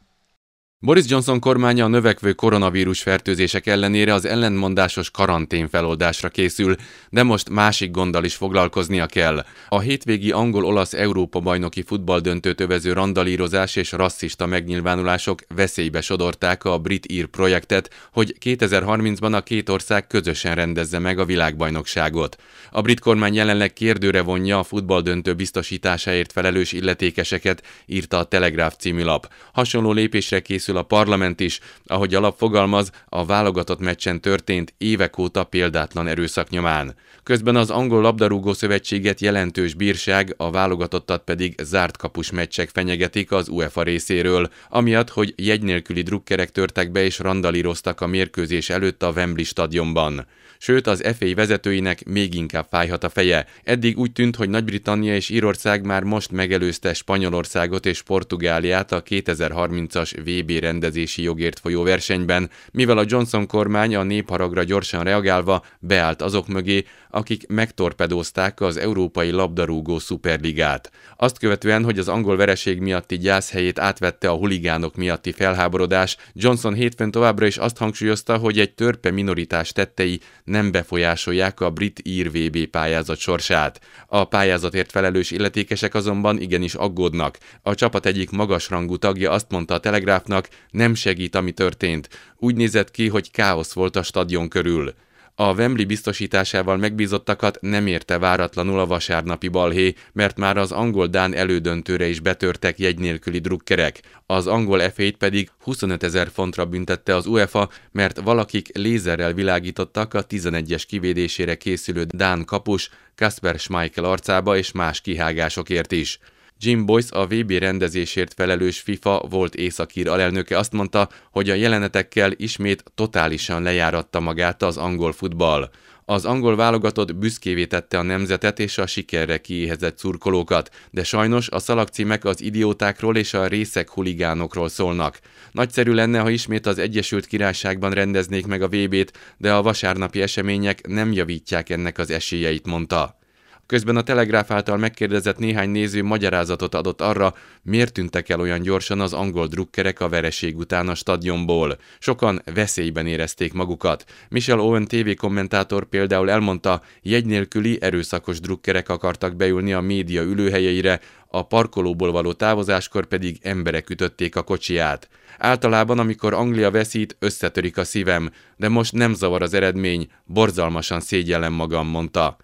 Boris 0.84 1.04
Johnson 1.08 1.40
kormánya 1.40 1.84
a 1.84 1.88
növekvő 1.88 2.32
koronavírus 2.32 3.02
fertőzések 3.02 3.66
ellenére 3.66 4.14
az 4.14 4.24
ellentmondásos 4.24 5.10
karantén 5.10 5.68
feloldásra 5.68 6.28
készül, 6.28 6.76
de 7.10 7.22
most 7.22 7.48
másik 7.48 7.90
gonddal 7.90 8.24
is 8.24 8.34
foglalkoznia 8.34 9.06
kell. 9.06 9.44
A 9.68 9.80
hétvégi 9.80 10.30
angol-olasz 10.30 10.92
Európa-bajnoki 10.92 11.82
futballdöntőt 11.82 12.60
övező 12.60 12.92
randalírozás 12.92 13.76
és 13.76 13.92
rasszista 13.92 14.46
megnyilvánulások 14.46 15.40
veszélybe 15.54 16.00
sodorták 16.00 16.64
a 16.64 16.78
brit-ír 16.78 17.26
projektet, 17.26 17.90
hogy 18.12 18.36
2030-ban 18.40 19.34
a 19.34 19.42
két 19.42 19.68
ország 19.68 20.06
közösen 20.06 20.54
rendezze 20.54 20.98
meg 20.98 21.18
a 21.18 21.24
világbajnokságot. 21.24 22.36
A 22.70 22.82
brit 22.82 23.00
kormány 23.00 23.34
jelenleg 23.34 23.72
kérdőre 23.72 24.22
vonja 24.22 24.58
a 24.58 24.62
futballdöntő 24.62 25.34
biztosításáért 25.34 26.32
felelős 26.32 26.72
illetékeseket, 26.72 27.62
írta 27.86 28.18
a 28.18 28.24
Telegráf 28.24 28.74
című 28.78 29.02
lap. 29.02 29.32
Hasonló 29.52 29.92
lépésre 29.92 30.40
készül 30.40 30.72
a 30.76 30.82
parlament 30.82 31.40
is, 31.40 31.60
ahogy 31.86 32.14
alap 32.14 32.38
fogalmaz, 32.38 32.90
a 33.08 33.24
válogatott 33.24 33.80
meccsen 33.80 34.20
történt 34.20 34.74
évek 34.78 35.18
óta 35.18 35.44
példátlan 35.44 36.06
erőszak 36.06 36.48
nyomán. 36.48 36.94
Közben 37.22 37.56
az 37.56 37.70
angol 37.70 38.00
labdarúgó 38.00 38.52
szövetséget 38.52 39.20
jelentős 39.20 39.74
bírság, 39.74 40.34
a 40.36 40.50
válogatottat 40.50 41.24
pedig 41.24 41.54
zárt 41.62 41.96
kapus 41.96 42.30
meccsek 42.30 42.68
fenyegetik 42.68 43.32
az 43.32 43.48
UEFA 43.48 43.82
részéről, 43.82 44.48
amiatt, 44.68 45.10
hogy 45.10 45.34
jegy 45.36 45.62
nélküli 45.62 46.02
drukkerek 46.02 46.50
törtek 46.50 46.90
be 46.90 47.04
és 47.04 47.18
randalíroztak 47.18 48.00
a 48.00 48.06
mérkőzés 48.06 48.70
előtt 48.70 49.02
a 49.02 49.10
Wembley 49.10 49.44
stadionban. 49.44 50.26
Sőt, 50.58 50.86
az 50.86 51.02
FA 51.18 51.34
vezetőinek 51.34 52.04
még 52.04 52.34
inkább 52.34 52.66
fájhat 52.70 53.04
a 53.04 53.08
feje. 53.08 53.46
Eddig 53.62 53.98
úgy 53.98 54.12
tűnt, 54.12 54.36
hogy 54.36 54.48
Nagy-Britannia 54.48 55.14
és 55.14 55.28
Írország 55.28 55.84
már 55.84 56.02
most 56.02 56.32
megelőzte 56.32 56.94
Spanyolországot 56.94 57.86
és 57.86 58.02
Portugáliát 58.02 58.92
a 58.92 59.02
2030-as 59.02 60.12
VB 60.24 60.50
rendezési 60.64 61.23
jogért 61.23 61.59
folyó 61.59 61.83
versenyben, 61.83 62.50
mivel 62.73 62.99
a 62.99 63.04
Johnson 63.06 63.47
kormány 63.47 63.94
a 63.94 64.02
népharagra 64.02 64.62
gyorsan 64.62 65.02
reagálva 65.04 65.64
beállt 65.78 66.23
azok 66.23 66.49
mögé, 66.49 66.85
akik 67.11 67.47
megtorpedózták 67.49 68.61
az 68.61 68.76
Európai 68.76 69.30
Labdarúgó 69.30 69.99
Szuperligát. 69.99 70.90
Azt 71.16 71.38
követően, 71.38 71.85
hogy 71.85 71.99
az 71.99 72.09
angol 72.09 72.37
vereség 72.37 72.80
miatti 72.80 73.18
gyászhelyét 73.18 73.78
átvette 73.78 74.28
a 74.28 74.37
huligánok 74.37 74.97
miatti 74.97 75.33
felháborodás, 75.33 76.16
Johnson 76.33 76.75
hétfőn 76.75 77.11
továbbra 77.11 77.47
is 77.47 77.56
azt 77.56 77.76
hangsúlyozta, 77.76 78.37
hogy 78.37 78.59
egy 78.59 78.75
törpe 78.75 79.11
minoritás 79.11 79.73
tettei 79.73 80.21
nem 80.44 80.71
befolyásolják 80.71 81.61
a 81.61 81.71
brit-ír 81.71 82.30
VB 82.30 82.66
pályázat 82.66 83.18
sorsát. 83.18 83.80
A 84.06 84.25
pályázatért 84.25 84.90
felelős 84.90 85.30
illetékesek 85.30 85.94
azonban 85.94 86.40
igenis 86.40 86.75
aggódnak. 86.75 87.38
A 87.62 87.75
csapat 87.75 88.06
egyik 88.06 88.30
magasrangú 88.30 88.97
tagja 88.97 89.30
azt 89.30 89.50
mondta 89.50 89.75
a 89.75 89.78
Telegráfnak, 89.80 90.43
nem 90.70 90.94
segít, 90.94 91.34
ami 91.34 91.52
történt. 91.52 92.08
Úgy 92.36 92.56
nézett 92.56 92.90
ki, 92.90 93.08
hogy 93.08 93.30
káosz 93.30 93.72
volt 93.72 93.96
a 93.96 94.02
stadion 94.02 94.48
körül. 94.48 94.94
A 95.36 95.52
Wembley 95.54 95.86
biztosításával 95.86 96.76
megbízottakat 96.76 97.58
nem 97.60 97.86
érte 97.86 98.18
váratlanul 98.18 98.78
a 98.78 98.86
vasárnapi 98.86 99.48
balhé, 99.48 99.94
mert 100.12 100.36
már 100.36 100.56
az 100.56 100.72
angol-dán 100.72 101.34
elődöntőre 101.34 102.06
is 102.06 102.20
betörtek 102.20 102.78
jegy 102.78 102.98
nélküli 102.98 103.38
drukkerek. 103.38 104.00
Az 104.26 104.46
angol 104.46 104.90
f 104.90 105.00
pedig 105.18 105.50
25 105.58 106.02
ezer 106.02 106.28
fontra 106.32 106.66
büntette 106.66 107.14
az 107.14 107.26
UEFA, 107.26 107.68
mert 107.92 108.20
valakik 108.20 108.76
lézerrel 108.76 109.32
világítottak 109.32 110.14
a 110.14 110.26
11-es 110.26 110.82
kivédésére 110.86 111.54
készülő 111.54 112.02
dán 112.02 112.44
kapus 112.44 112.90
Kasper 113.16 113.58
Schmeichel 113.58 114.04
arcába 114.04 114.56
és 114.56 114.72
más 114.72 115.00
kihágásokért 115.00 115.92
is. 115.92 116.18
Jim 116.58 116.87
Boyce, 116.87 117.18
a 117.18 117.26
VB 117.26 117.50
rendezésért 117.50 118.34
felelős 118.34 118.80
FIFA 118.80 119.26
volt 119.30 119.54
északír 119.54 120.08
alelnöke 120.08 120.58
azt 120.58 120.73
mondta, 120.73 121.08
hogy 121.30 121.50
a 121.50 121.54
jelenetekkel 121.54 122.32
ismét 122.37 122.84
totálisan 122.94 123.62
lejáratta 123.62 124.20
magát 124.20 124.62
az 124.62 124.76
angol 124.76 125.12
futball. 125.12 125.70
Az 126.06 126.25
angol 126.25 126.56
válogatott 126.56 127.16
büszkévé 127.16 127.66
tette 127.66 127.99
a 127.99 128.02
nemzetet 128.02 128.58
és 128.58 128.78
a 128.78 128.87
sikerre 128.87 129.38
kiéhezett 129.38 129.99
szurkolókat, 129.99 130.70
de 130.90 131.04
sajnos 131.04 131.49
a 131.49 131.58
szalagcímek 131.58 132.25
az 132.25 132.42
idiótákról 132.42 133.16
és 133.16 133.34
a 133.34 133.46
részek 133.46 133.90
huligánokról 133.90 134.68
szólnak. 134.68 135.18
Nagyszerű 135.52 135.92
lenne, 135.92 136.18
ha 136.18 136.30
ismét 136.30 136.66
az 136.66 136.78
Egyesült 136.78 137.26
Királyságban 137.26 137.90
rendeznék 137.90 138.46
meg 138.46 138.62
a 138.62 138.68
VB-t, 138.68 139.18
de 139.37 139.52
a 139.52 139.62
vasárnapi 139.62 140.23
események 140.23 140.87
nem 140.87 141.12
javítják 141.12 141.70
ennek 141.70 141.99
az 141.99 142.11
esélyeit, 142.11 142.66
mondta. 142.66 143.23
Közben 143.66 143.97
a 143.97 144.02
Telegráf 144.02 144.50
által 144.50 144.76
megkérdezett 144.76 145.38
néhány 145.38 145.71
néző 145.71 146.02
magyarázatot 146.02 146.75
adott 146.75 147.00
arra, 147.00 147.35
miért 147.62 147.92
tűntek 147.92 148.28
el 148.28 148.40
olyan 148.40 148.62
gyorsan 148.62 149.00
az 149.00 149.12
angol 149.12 149.47
drukkerek 149.47 150.00
a 150.00 150.09
vereség 150.09 150.56
után 150.56 150.88
a 150.88 150.94
stadionból. 150.94 151.78
Sokan 151.99 152.42
veszélyben 152.54 153.06
érezték 153.06 153.52
magukat. 153.52 154.04
Michel 154.28 154.61
Owen 154.61 154.85
TV 154.85 155.14
kommentátor 155.16 155.85
például 155.85 156.30
elmondta, 156.30 156.83
jegy 157.02 157.26
nélküli 157.26 157.78
erőszakos 157.80 158.40
drukkerek 158.40 158.88
akartak 158.88 159.37
beülni 159.37 159.73
a 159.73 159.80
média 159.80 160.23
ülőhelyeire, 160.23 161.00
a 161.26 161.42
parkolóból 161.42 162.12
való 162.12 162.33
távozáskor 162.33 163.06
pedig 163.06 163.38
emberek 163.42 163.90
ütötték 163.90 164.37
a 164.37 164.42
kocsiját. 164.42 165.09
Általában, 165.38 165.99
amikor 165.99 166.33
Anglia 166.35 166.71
veszít, 166.71 167.16
összetörik 167.18 167.76
a 167.76 167.85
szívem, 167.85 168.30
de 168.56 168.68
most 168.68 168.92
nem 168.92 169.14
zavar 169.14 169.42
az 169.42 169.54
eredmény, 169.54 170.09
borzalmasan 170.25 171.00
szégyellem 171.00 171.52
magam, 171.52 171.87
mondta. 171.87 172.37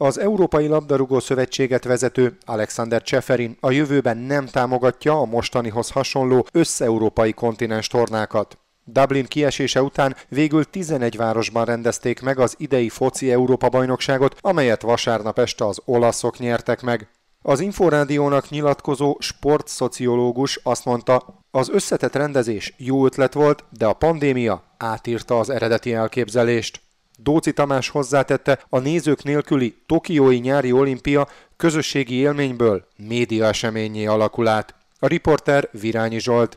Az 0.00 0.18
Európai 0.18 0.66
Labdarúgó 0.66 1.20
Szövetséget 1.20 1.84
vezető 1.84 2.36
Alexander 2.44 3.02
Cseferin 3.02 3.56
a 3.60 3.70
jövőben 3.70 4.16
nem 4.16 4.46
támogatja 4.46 5.20
a 5.20 5.24
mostanihoz 5.24 5.90
hasonló 5.90 6.46
összeurópai 6.52 7.32
kontinens 7.32 7.86
tornákat. 7.86 8.58
Dublin 8.84 9.24
kiesése 9.24 9.82
után 9.82 10.16
végül 10.28 10.64
11 10.64 11.16
városban 11.16 11.64
rendezték 11.64 12.20
meg 12.20 12.38
az 12.38 12.54
idei 12.58 12.88
foci 12.88 13.32
Európa-bajnokságot, 13.32 14.36
amelyet 14.40 14.82
vasárnap 14.82 15.38
este 15.38 15.66
az 15.66 15.80
olaszok 15.84 16.38
nyertek 16.38 16.82
meg. 16.82 17.08
Az 17.42 17.60
Inforádiónak 17.60 18.48
nyilatkozó 18.48 19.16
sportszociológus 19.20 20.60
azt 20.62 20.84
mondta, 20.84 21.42
az 21.50 21.68
összetett 21.68 22.14
rendezés 22.14 22.74
jó 22.76 23.04
ötlet 23.04 23.34
volt, 23.34 23.64
de 23.70 23.86
a 23.86 23.92
pandémia 23.92 24.62
átírta 24.76 25.38
az 25.38 25.50
eredeti 25.50 25.92
elképzelést. 25.92 26.80
Dóci 27.22 27.52
Tamás 27.52 27.88
hozzátette, 27.88 28.64
a 28.68 28.78
nézők 28.78 29.22
nélküli 29.22 29.82
Tokiói 29.86 30.38
nyári 30.38 30.72
olimpia 30.72 31.28
közösségi 31.56 32.14
élményből 32.14 32.86
média 32.96 33.46
eseményé 33.46 34.06
alakul 34.06 34.48
át. 34.48 34.74
A 34.98 35.06
riporter 35.06 35.68
Virányi 35.72 36.20
Zsolt. 36.20 36.56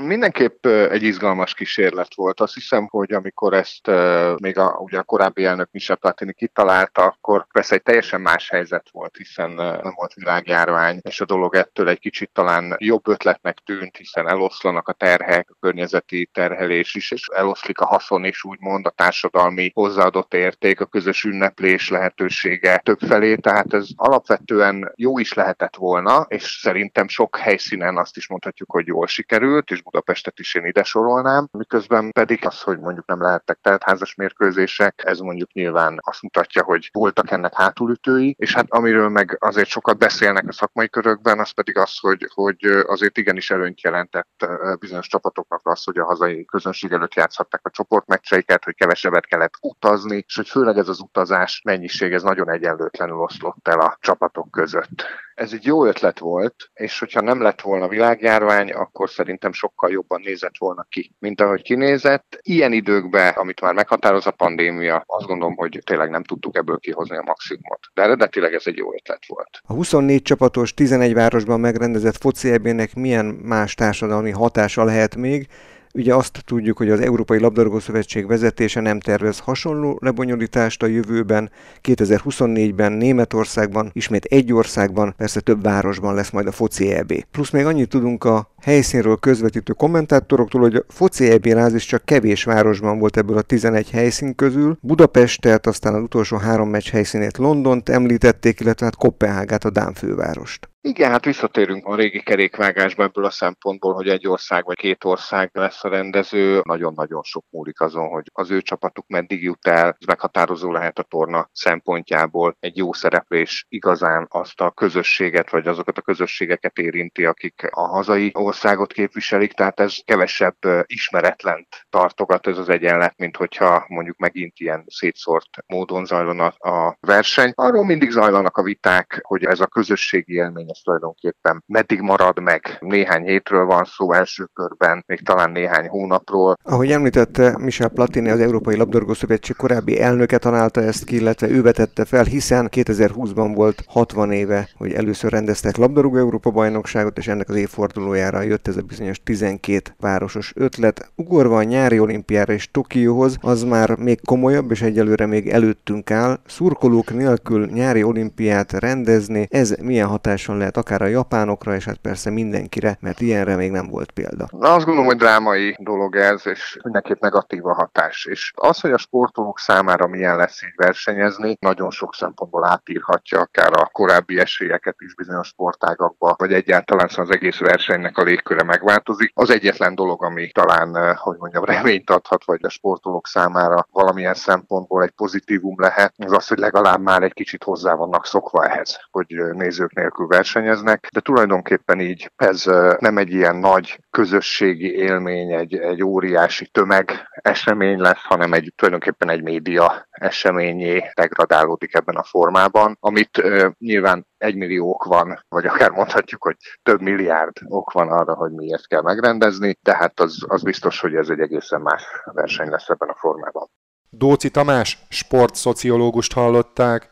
Mindenképp 0.00 0.66
egy 0.66 1.02
izgalmas 1.02 1.54
kísérlet 1.54 2.14
volt. 2.14 2.40
Azt 2.40 2.54
hiszem, 2.54 2.86
hogy 2.90 3.12
amikor 3.12 3.54
ezt 3.54 3.90
még 4.36 4.58
a, 4.58 4.76
ugye 4.78 4.98
a 4.98 5.02
korábbi 5.02 5.44
elnök 5.44 5.68
Michel 5.70 5.96
Platini 5.96 6.32
kitalálta, 6.32 7.02
akkor 7.02 7.46
persze 7.52 7.74
egy 7.74 7.82
teljesen 7.82 8.20
más 8.20 8.48
helyzet 8.48 8.86
volt, 8.92 9.16
hiszen 9.16 9.50
nem 9.50 9.92
volt 9.94 10.14
világjárvány, 10.14 11.00
és 11.02 11.20
a 11.20 11.24
dolog 11.24 11.54
ettől 11.54 11.88
egy 11.88 11.98
kicsit 11.98 12.30
talán 12.32 12.76
jobb 12.78 13.08
ötletnek 13.08 13.58
tűnt, 13.64 13.96
hiszen 13.96 14.28
eloszlanak 14.28 14.88
a 14.88 14.92
terhek, 14.92 15.50
a 15.50 15.56
környezeti 15.60 16.28
terhelés 16.32 16.94
is, 16.94 17.10
és 17.10 17.26
eloszlik 17.34 17.78
a 17.78 17.86
haszon 17.86 18.24
is, 18.24 18.44
úgymond 18.44 18.86
a 18.86 18.90
társadalmi 18.90 19.70
hozzáadott 19.74 20.34
érték, 20.34 20.80
a 20.80 20.86
közös 20.86 21.24
ünneplés 21.24 21.88
lehetősége 21.88 22.78
többfelé, 22.84 23.34
tehát 23.34 23.74
ez 23.74 23.86
alapvetően 23.96 24.92
jó 24.96 25.18
is 25.18 25.32
lehetett 25.32 25.76
volna, 25.76 26.26
és 26.28 26.58
szerintem 26.62 27.08
sok 27.08 27.36
helyszínen 27.36 27.96
azt 27.96 28.16
is 28.16 28.28
mondhatjuk, 28.28 28.70
hogy 28.70 28.86
jól 28.86 29.06
sikerült, 29.06 29.70
és 29.70 29.81
Budapestet 29.82 30.38
is 30.38 30.54
én 30.54 30.64
ide 30.64 30.82
sorolnám, 30.82 31.48
miközben 31.50 32.10
pedig 32.10 32.46
az, 32.46 32.60
hogy 32.60 32.78
mondjuk 32.78 33.06
nem 33.06 33.22
lehettek 33.22 33.58
teltházas 33.62 34.14
mérkőzések, 34.14 35.02
ez 35.04 35.18
mondjuk 35.18 35.52
nyilván 35.52 35.98
azt 36.00 36.22
mutatja, 36.22 36.62
hogy 36.62 36.88
voltak 36.92 37.30
ennek 37.30 37.54
hátulütői, 37.54 38.34
és 38.38 38.54
hát 38.54 38.66
amiről 38.68 39.08
meg 39.08 39.36
azért 39.40 39.68
sokat 39.68 39.98
beszélnek 39.98 40.48
a 40.48 40.52
szakmai 40.52 40.88
körökben, 40.88 41.38
az 41.38 41.50
pedig 41.50 41.76
az, 41.76 41.98
hogy, 41.98 42.30
hogy 42.34 42.64
azért 42.86 43.18
igenis 43.18 43.50
előnyt 43.50 43.80
jelentett 43.80 44.46
bizonyos 44.78 45.06
csapatoknak 45.06 45.60
az, 45.64 45.84
hogy 45.84 45.98
a 45.98 46.04
hazai 46.04 46.44
közönség 46.44 46.92
előtt 46.92 47.14
játszhatták 47.14 47.60
a 47.64 47.70
csoportmeccseiket, 47.70 48.64
hogy 48.64 48.74
kevesebbet 48.74 49.26
kellett 49.26 49.54
utazni, 49.60 50.24
és 50.26 50.36
hogy 50.36 50.48
főleg 50.48 50.76
ez 50.78 50.88
az 50.88 51.00
utazás 51.00 51.60
mennyiség, 51.64 52.12
ez 52.12 52.22
nagyon 52.22 52.50
egyenlőtlenül 52.50 53.16
oszlott 53.18 53.68
el 53.68 53.80
a 53.80 53.96
csapatok 54.00 54.50
között. 54.50 55.04
Ez 55.34 55.52
egy 55.52 55.64
jó 55.64 55.86
ötlet 55.86 56.18
volt, 56.18 56.70
és 56.74 56.98
hogyha 56.98 57.20
nem 57.20 57.42
lett 57.42 57.60
volna 57.60 57.88
világjárvány, 57.88 58.70
akkor 58.70 59.10
szerintem 59.10 59.52
sokkal 59.52 59.90
jobban 59.90 60.20
nézett 60.24 60.58
volna 60.58 60.86
ki, 60.88 61.14
mint 61.18 61.40
ahogy 61.40 61.62
kinézett. 61.62 62.38
Ilyen 62.42 62.72
időkben, 62.72 63.32
amit 63.32 63.60
már 63.60 63.74
meghatároz 63.74 64.26
a 64.26 64.30
pandémia, 64.30 65.02
azt 65.06 65.26
gondolom, 65.26 65.54
hogy 65.54 65.78
tényleg 65.84 66.10
nem 66.10 66.24
tudtuk 66.24 66.56
ebből 66.56 66.78
kihozni 66.78 67.16
a 67.16 67.22
maximumot. 67.22 67.80
De 67.94 68.02
eredetileg 68.02 68.54
ez 68.54 68.62
egy 68.64 68.76
jó 68.76 68.94
ötlet 68.94 69.26
volt. 69.26 69.60
A 69.62 69.72
24 69.72 70.22
csapatos 70.22 70.74
11 70.74 71.14
városban 71.14 71.60
megrendezett 71.60 72.16
foci 72.16 72.58
milyen 72.94 73.24
más 73.24 73.74
társadalmi 73.74 74.30
hatása 74.30 74.84
lehet 74.84 75.16
még, 75.16 75.48
Ugye 75.94 76.14
azt 76.14 76.42
tudjuk, 76.44 76.76
hogy 76.76 76.90
az 76.90 77.00
Európai 77.00 77.38
Labdarúgó 77.38 77.78
Szövetség 77.78 78.26
vezetése 78.26 78.80
nem 78.80 79.00
tervez 79.00 79.38
hasonló 79.38 79.98
lebonyolítást 80.00 80.82
a 80.82 80.86
jövőben. 80.86 81.50
2024-ben 81.82 82.92
Németországban, 82.92 83.90
ismét 83.92 84.24
egy 84.24 84.52
országban, 84.52 85.14
persze 85.16 85.40
több 85.40 85.62
városban 85.62 86.14
lesz 86.14 86.30
majd 86.30 86.46
a 86.46 86.52
foci 86.52 86.92
EB. 86.92 87.12
Plusz 87.30 87.50
még 87.50 87.64
annyit 87.64 87.88
tudunk 87.88 88.24
a 88.24 88.50
helyszínről 88.60 89.16
közvetítő 89.16 89.72
kommentátoroktól, 89.72 90.60
hogy 90.60 90.74
a 90.74 90.84
foci 90.88 91.30
EB 91.30 91.46
rázis 91.46 91.86
csak 91.86 92.04
kevés 92.04 92.44
városban 92.44 92.98
volt 92.98 93.16
ebből 93.16 93.36
a 93.36 93.42
11 93.42 93.90
helyszín 93.90 94.34
közül. 94.34 94.78
Budapestet, 94.80 95.66
aztán 95.66 95.94
az 95.94 96.02
utolsó 96.02 96.36
három 96.36 96.68
meccs 96.68 96.88
helyszínét 96.88 97.36
Londont 97.36 97.88
említették, 97.88 98.60
illetve 98.60 98.84
hát 98.84 98.96
Kopenhágát, 98.96 99.64
a 99.64 99.70
Dán 99.70 99.94
fővárost. 99.94 100.71
Igen, 100.84 101.10
hát 101.10 101.24
visszatérünk 101.24 101.86
a 101.86 101.94
régi 101.94 102.22
kerékvágásba 102.22 103.02
ebből 103.02 103.24
a 103.24 103.30
szempontból, 103.30 103.94
hogy 103.94 104.08
egy 104.08 104.28
ország 104.28 104.64
vagy 104.64 104.76
két 104.76 105.04
ország 105.04 105.50
lesz 105.52 105.84
a 105.84 105.88
rendező. 105.88 106.60
Nagyon-nagyon 106.64 107.22
sok 107.22 107.44
múlik 107.50 107.80
azon, 107.80 108.08
hogy 108.08 108.30
az 108.32 108.50
ő 108.50 108.60
csapatuk 108.60 109.04
meddig 109.08 109.42
jut 109.42 109.66
el, 109.66 109.96
ez 110.00 110.06
meghatározó 110.06 110.72
lehet 110.72 110.98
a 110.98 111.02
torna 111.02 111.48
szempontjából. 111.52 112.56
Egy 112.60 112.76
jó 112.76 112.92
szereplés 112.92 113.66
igazán 113.68 114.26
azt 114.30 114.60
a 114.60 114.70
közösséget, 114.70 115.50
vagy 115.50 115.66
azokat 115.66 115.98
a 115.98 116.02
közösségeket 116.02 116.78
érinti, 116.78 117.24
akik 117.24 117.68
a 117.70 117.86
hazai 117.86 118.30
országot 118.34 118.92
képviselik, 118.92 119.52
tehát 119.52 119.80
ez 119.80 119.96
kevesebb 120.04 120.56
ismeretlent 120.86 121.86
tartogat 121.90 122.46
ez 122.46 122.58
az 122.58 122.68
egyenlet, 122.68 123.14
mint 123.16 123.36
hogyha 123.36 123.84
mondjuk 123.88 124.16
megint 124.18 124.58
ilyen 124.58 124.84
szétszórt 124.86 125.48
módon 125.66 126.04
zajlana 126.04 126.46
a 126.46 126.96
verseny. 127.00 127.52
Arról 127.54 127.84
mindig 127.84 128.10
zajlanak 128.10 128.56
a 128.56 128.62
viták, 128.62 129.20
hogy 129.22 129.44
ez 129.44 129.60
a 129.60 129.66
közösségi 129.66 130.34
élmény 130.34 130.70
ez 130.72 130.80
tulajdonképpen 130.84 131.64
meddig 131.66 132.00
marad 132.00 132.40
meg. 132.40 132.76
Néhány 132.80 133.22
hétről 133.22 133.64
van 133.64 133.84
szó 133.84 134.12
első 134.12 134.48
körben, 134.54 135.04
még 135.06 135.24
talán 135.24 135.50
néhány 135.50 135.88
hónapról. 135.88 136.56
Ahogy 136.62 136.90
említette 136.90 137.58
Michel 137.58 137.88
Platini, 137.88 138.28
az 138.28 138.40
Európai 138.40 138.76
Labdarúgó 138.76 139.14
Szövetség 139.14 139.56
korábbi 139.56 140.00
elnöke 140.00 140.38
találta 140.38 140.80
ezt 140.80 141.04
ki, 141.04 141.16
illetve 141.16 141.48
ő 141.48 141.62
vetette 141.62 142.04
fel, 142.04 142.24
hiszen 142.24 142.68
2020-ban 142.70 143.52
volt 143.54 143.84
60 143.86 144.32
éve, 144.32 144.68
hogy 144.76 144.92
először 144.92 145.30
rendeztek 145.30 145.76
labdarúgó 145.76 146.16
Európa 146.16 146.50
bajnokságot, 146.50 147.18
és 147.18 147.28
ennek 147.28 147.48
az 147.48 147.56
évfordulójára 147.56 148.40
jött 148.42 148.68
ez 148.68 148.76
a 148.76 148.82
bizonyos 148.82 149.22
12 149.22 149.94
városos 150.00 150.52
ötlet. 150.56 151.12
Ugorva 151.14 151.56
a 151.56 151.62
nyári 151.62 151.98
olimpiára 151.98 152.52
és 152.52 152.70
Tokióhoz, 152.70 153.36
az 153.40 153.62
már 153.62 153.96
még 153.96 154.20
komolyabb, 154.24 154.70
és 154.70 154.82
egyelőre 154.82 155.26
még 155.26 155.48
előttünk 155.48 156.10
áll. 156.10 156.40
Szurkolók 156.46 157.14
nélkül 157.14 157.66
nyári 157.66 158.02
olimpiát 158.02 158.72
rendezni, 158.72 159.46
ez 159.50 159.74
milyen 159.82 160.06
hatáson 160.06 160.56
lehet 160.62 160.76
akár 160.76 161.02
a 161.02 161.06
japánokra, 161.06 161.74
és 161.74 161.84
hát 161.84 161.96
persze 161.96 162.30
mindenkire, 162.30 162.96
mert 163.00 163.20
ilyenre 163.20 163.56
még 163.56 163.70
nem 163.70 163.88
volt 163.88 164.10
példa. 164.10 164.48
Na, 164.50 164.74
azt 164.74 164.84
gondolom, 164.84 165.08
hogy 165.08 165.16
drámai 165.16 165.76
dolog 165.78 166.16
ez, 166.16 166.46
és 166.46 166.78
mindenképp 166.82 167.20
negatív 167.20 167.66
a 167.66 167.74
hatás. 167.74 168.24
És 168.24 168.52
az, 168.56 168.80
hogy 168.80 168.92
a 168.92 168.98
sportolók 168.98 169.58
számára 169.58 170.06
milyen 170.06 170.36
lesz 170.36 170.62
így 170.62 170.74
versenyezni, 170.76 171.56
nagyon 171.60 171.90
sok 171.90 172.14
szempontból 172.14 172.66
átírhatja 172.66 173.40
akár 173.40 173.70
a 173.72 173.88
korábbi 173.92 174.38
esélyeket 174.38 174.96
is 174.98 175.14
bizonyos 175.14 175.46
sportágakba, 175.46 176.34
vagy 176.38 176.52
egyáltalán 176.52 177.08
szóval 177.08 177.24
az 177.24 177.30
egész 177.30 177.58
versenynek 177.58 178.18
a 178.18 178.22
légköre 178.22 178.62
megváltozik. 178.62 179.32
Az 179.34 179.50
egyetlen 179.50 179.94
dolog, 179.94 180.24
ami 180.24 180.50
talán, 180.50 180.96
eh, 180.96 181.16
hogy 181.16 181.36
mondjam, 181.38 181.64
reményt 181.64 182.10
adhat, 182.10 182.44
vagy 182.44 182.60
a 182.62 182.68
sportolók 182.68 183.26
számára 183.26 183.86
valamilyen 183.90 184.34
szempontból 184.34 185.02
egy 185.02 185.10
pozitívum 185.10 185.74
lehet, 185.78 186.14
az 186.16 186.32
az, 186.32 186.48
hogy 186.48 186.58
legalább 186.58 187.00
már 187.00 187.22
egy 187.22 187.32
kicsit 187.32 187.64
hozzá 187.64 187.94
vannak 187.94 188.26
szokva 188.26 188.64
ehhez, 188.64 189.00
hogy 189.10 189.32
eh, 189.32 189.52
nézők 189.52 189.94
nélkül 189.94 190.26
versenyeznek, 190.52 191.08
de 191.12 191.20
tulajdonképpen 191.20 192.00
így 192.00 192.32
ez 192.36 192.64
nem 192.98 193.18
egy 193.18 193.32
ilyen 193.32 193.56
nagy 193.56 193.98
közösségi 194.10 194.94
élmény, 194.94 195.52
egy, 195.52 195.74
egy 195.74 196.02
óriási 196.02 196.66
tömeg 196.66 197.28
esemény 197.34 198.00
lesz, 198.00 198.22
hanem 198.22 198.52
egy 198.52 198.72
tulajdonképpen 198.76 199.30
egy 199.30 199.42
média 199.42 200.06
eseményé 200.10 201.10
degradálódik 201.14 201.94
ebben 201.94 202.16
a 202.16 202.22
formában, 202.22 202.96
amit 203.00 203.38
uh, 203.38 203.70
nyilván 203.78 204.26
egy 204.38 204.56
millió 204.56 204.90
ok 204.90 205.04
van, 205.04 205.44
vagy 205.48 205.66
akár 205.66 205.90
mondhatjuk, 205.90 206.42
hogy 206.42 206.56
több 206.82 207.00
milliárd 207.00 207.56
ok 207.68 207.92
van 207.92 208.08
arra, 208.08 208.34
hogy 208.34 208.50
miért 208.50 208.86
kell 208.86 209.02
megrendezni, 209.02 209.74
tehát 209.82 210.20
az, 210.20 210.44
az 210.46 210.62
biztos, 210.62 211.00
hogy 211.00 211.14
ez 211.14 211.28
egy 211.28 211.40
egészen 211.40 211.80
más 211.80 212.02
verseny 212.24 212.68
lesz 212.68 212.88
ebben 212.88 213.08
a 213.08 213.16
formában. 213.18 213.68
Dóci 214.10 214.50
Tamás, 214.50 214.98
sportszociológust 215.08 216.32
hallották. 216.32 217.08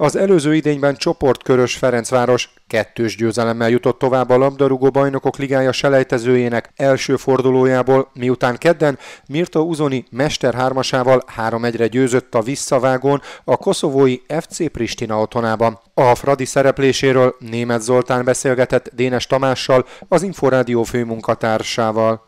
Az 0.00 0.16
előző 0.16 0.54
idényben 0.54 0.96
csoportkörös 0.96 1.74
Ferencváros 1.76 2.50
kettős 2.66 3.16
győzelemmel 3.16 3.68
jutott 3.68 3.98
tovább 3.98 4.30
a 4.30 4.36
labdarúgó 4.36 4.90
bajnokok 4.90 5.36
ligája 5.36 5.72
selejtezőjének 5.72 6.72
első 6.76 7.16
fordulójából, 7.16 8.10
miután 8.14 8.56
kedden 8.56 8.98
Mirta 9.26 9.60
Uzoni 9.60 10.04
Mester 10.10 10.54
hármasával 10.54 11.24
3-1-re 11.36 11.86
győzött 11.86 12.34
a 12.34 12.42
visszavágón 12.42 13.22
a 13.44 13.56
koszovói 13.56 14.16
FC 14.40 14.70
Pristina 14.70 15.20
otthonában. 15.20 15.80
A 15.94 16.14
Fradi 16.14 16.44
szerepléséről 16.44 17.36
német 17.38 17.80
Zoltán 17.80 18.24
beszélgetett 18.24 18.90
Dénes 18.94 19.26
Tamással, 19.26 19.86
az 20.08 20.22
Inforádió 20.22 20.82
főmunkatársával. 20.82 22.22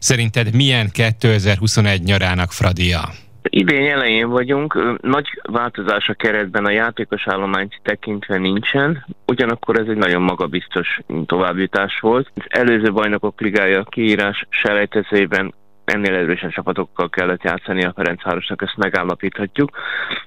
Szerinted 0.00 0.54
milyen 0.54 0.90
2021 0.90 2.02
nyarának 2.02 2.52
Fradia? 2.52 3.12
Idén 3.42 3.90
elején 3.90 4.28
vagyunk, 4.28 4.98
nagy 5.02 5.40
változás 5.42 6.08
a 6.08 6.14
keretben 6.14 6.64
a 6.64 6.70
játékos 6.70 7.26
állományt 7.26 7.80
tekintve 7.82 8.38
nincsen, 8.38 9.06
ugyanakkor 9.26 9.78
ez 9.78 9.86
egy 9.88 9.96
nagyon 9.96 10.22
magabiztos 10.22 11.00
továbbjutás 11.26 11.98
volt. 12.00 12.30
Az 12.34 12.44
előző 12.48 12.92
bajnokok 12.92 13.40
ligája 13.40 13.82
kiírás 13.82 14.46
selejtezőjében 14.48 15.54
ennél 15.84 16.14
erősen 16.14 16.50
csapatokkal 16.50 17.08
kellett 17.08 17.42
játszani 17.42 17.84
a 17.84 17.92
Ferencvárosnak, 17.96 18.62
ezt 18.62 18.76
megállapíthatjuk. 18.76 19.70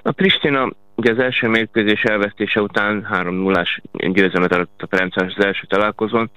A 0.01 0.11
Pristina 0.11 0.69
ugye 0.95 1.11
az 1.11 1.19
első 1.19 1.47
mérkőzés 1.47 2.03
elvesztése 2.03 2.61
után 2.61 3.07
3-0-ás 3.11 3.81
győzelmet 3.91 4.51
adott 4.51 4.81
a 4.81 4.87
Ferencváros 4.87 5.33
az 5.37 5.45
első 5.45 5.65
találkozón, 5.67 6.29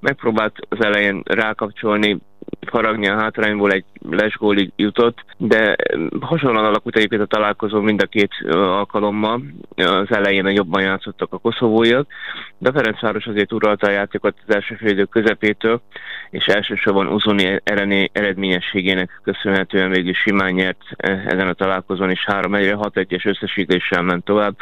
megpróbált 0.00 0.56
az 0.68 0.84
elején 0.84 1.22
rákapcsolni, 1.24 2.18
faragni 2.66 3.08
a 3.08 3.20
hátrányból 3.20 3.72
egy 3.72 3.84
lesgólig 4.10 4.72
jutott, 4.76 5.24
de 5.36 5.76
hasonlóan 6.20 6.64
alakult 6.64 6.96
egyébként 6.96 7.22
a 7.22 7.26
találkozó 7.26 7.80
mind 7.80 8.02
a 8.02 8.06
két 8.06 8.30
alkalommal. 8.50 9.42
Az 9.76 10.10
elején 10.10 10.48
jobban 10.48 10.82
játszottak 10.82 11.32
a 11.32 11.38
koszovóiak, 11.38 12.06
de 12.58 12.72
Ferencváros 12.72 13.26
azért 13.26 13.52
uralta 13.52 13.86
a 13.86 13.90
játékot 13.90 14.34
az 14.46 14.54
első 14.54 14.74
félidő 14.74 15.04
közepétől, 15.04 15.80
és 16.30 16.46
elsősorban 16.46 17.06
Uzoni 17.06 17.60
eredményességének 18.12 19.20
köszönhetően 19.22 19.90
végül 19.90 20.14
simán 20.14 20.52
nyert 20.52 20.82
ezen 21.26 21.48
a 21.48 21.52
találkozón 21.52 22.10
is 22.10 22.24
3-1-re 22.26 22.76
6-1-es 22.80 23.26
összesítéssel 23.26 24.02
ment 24.02 24.24
tovább, 24.24 24.56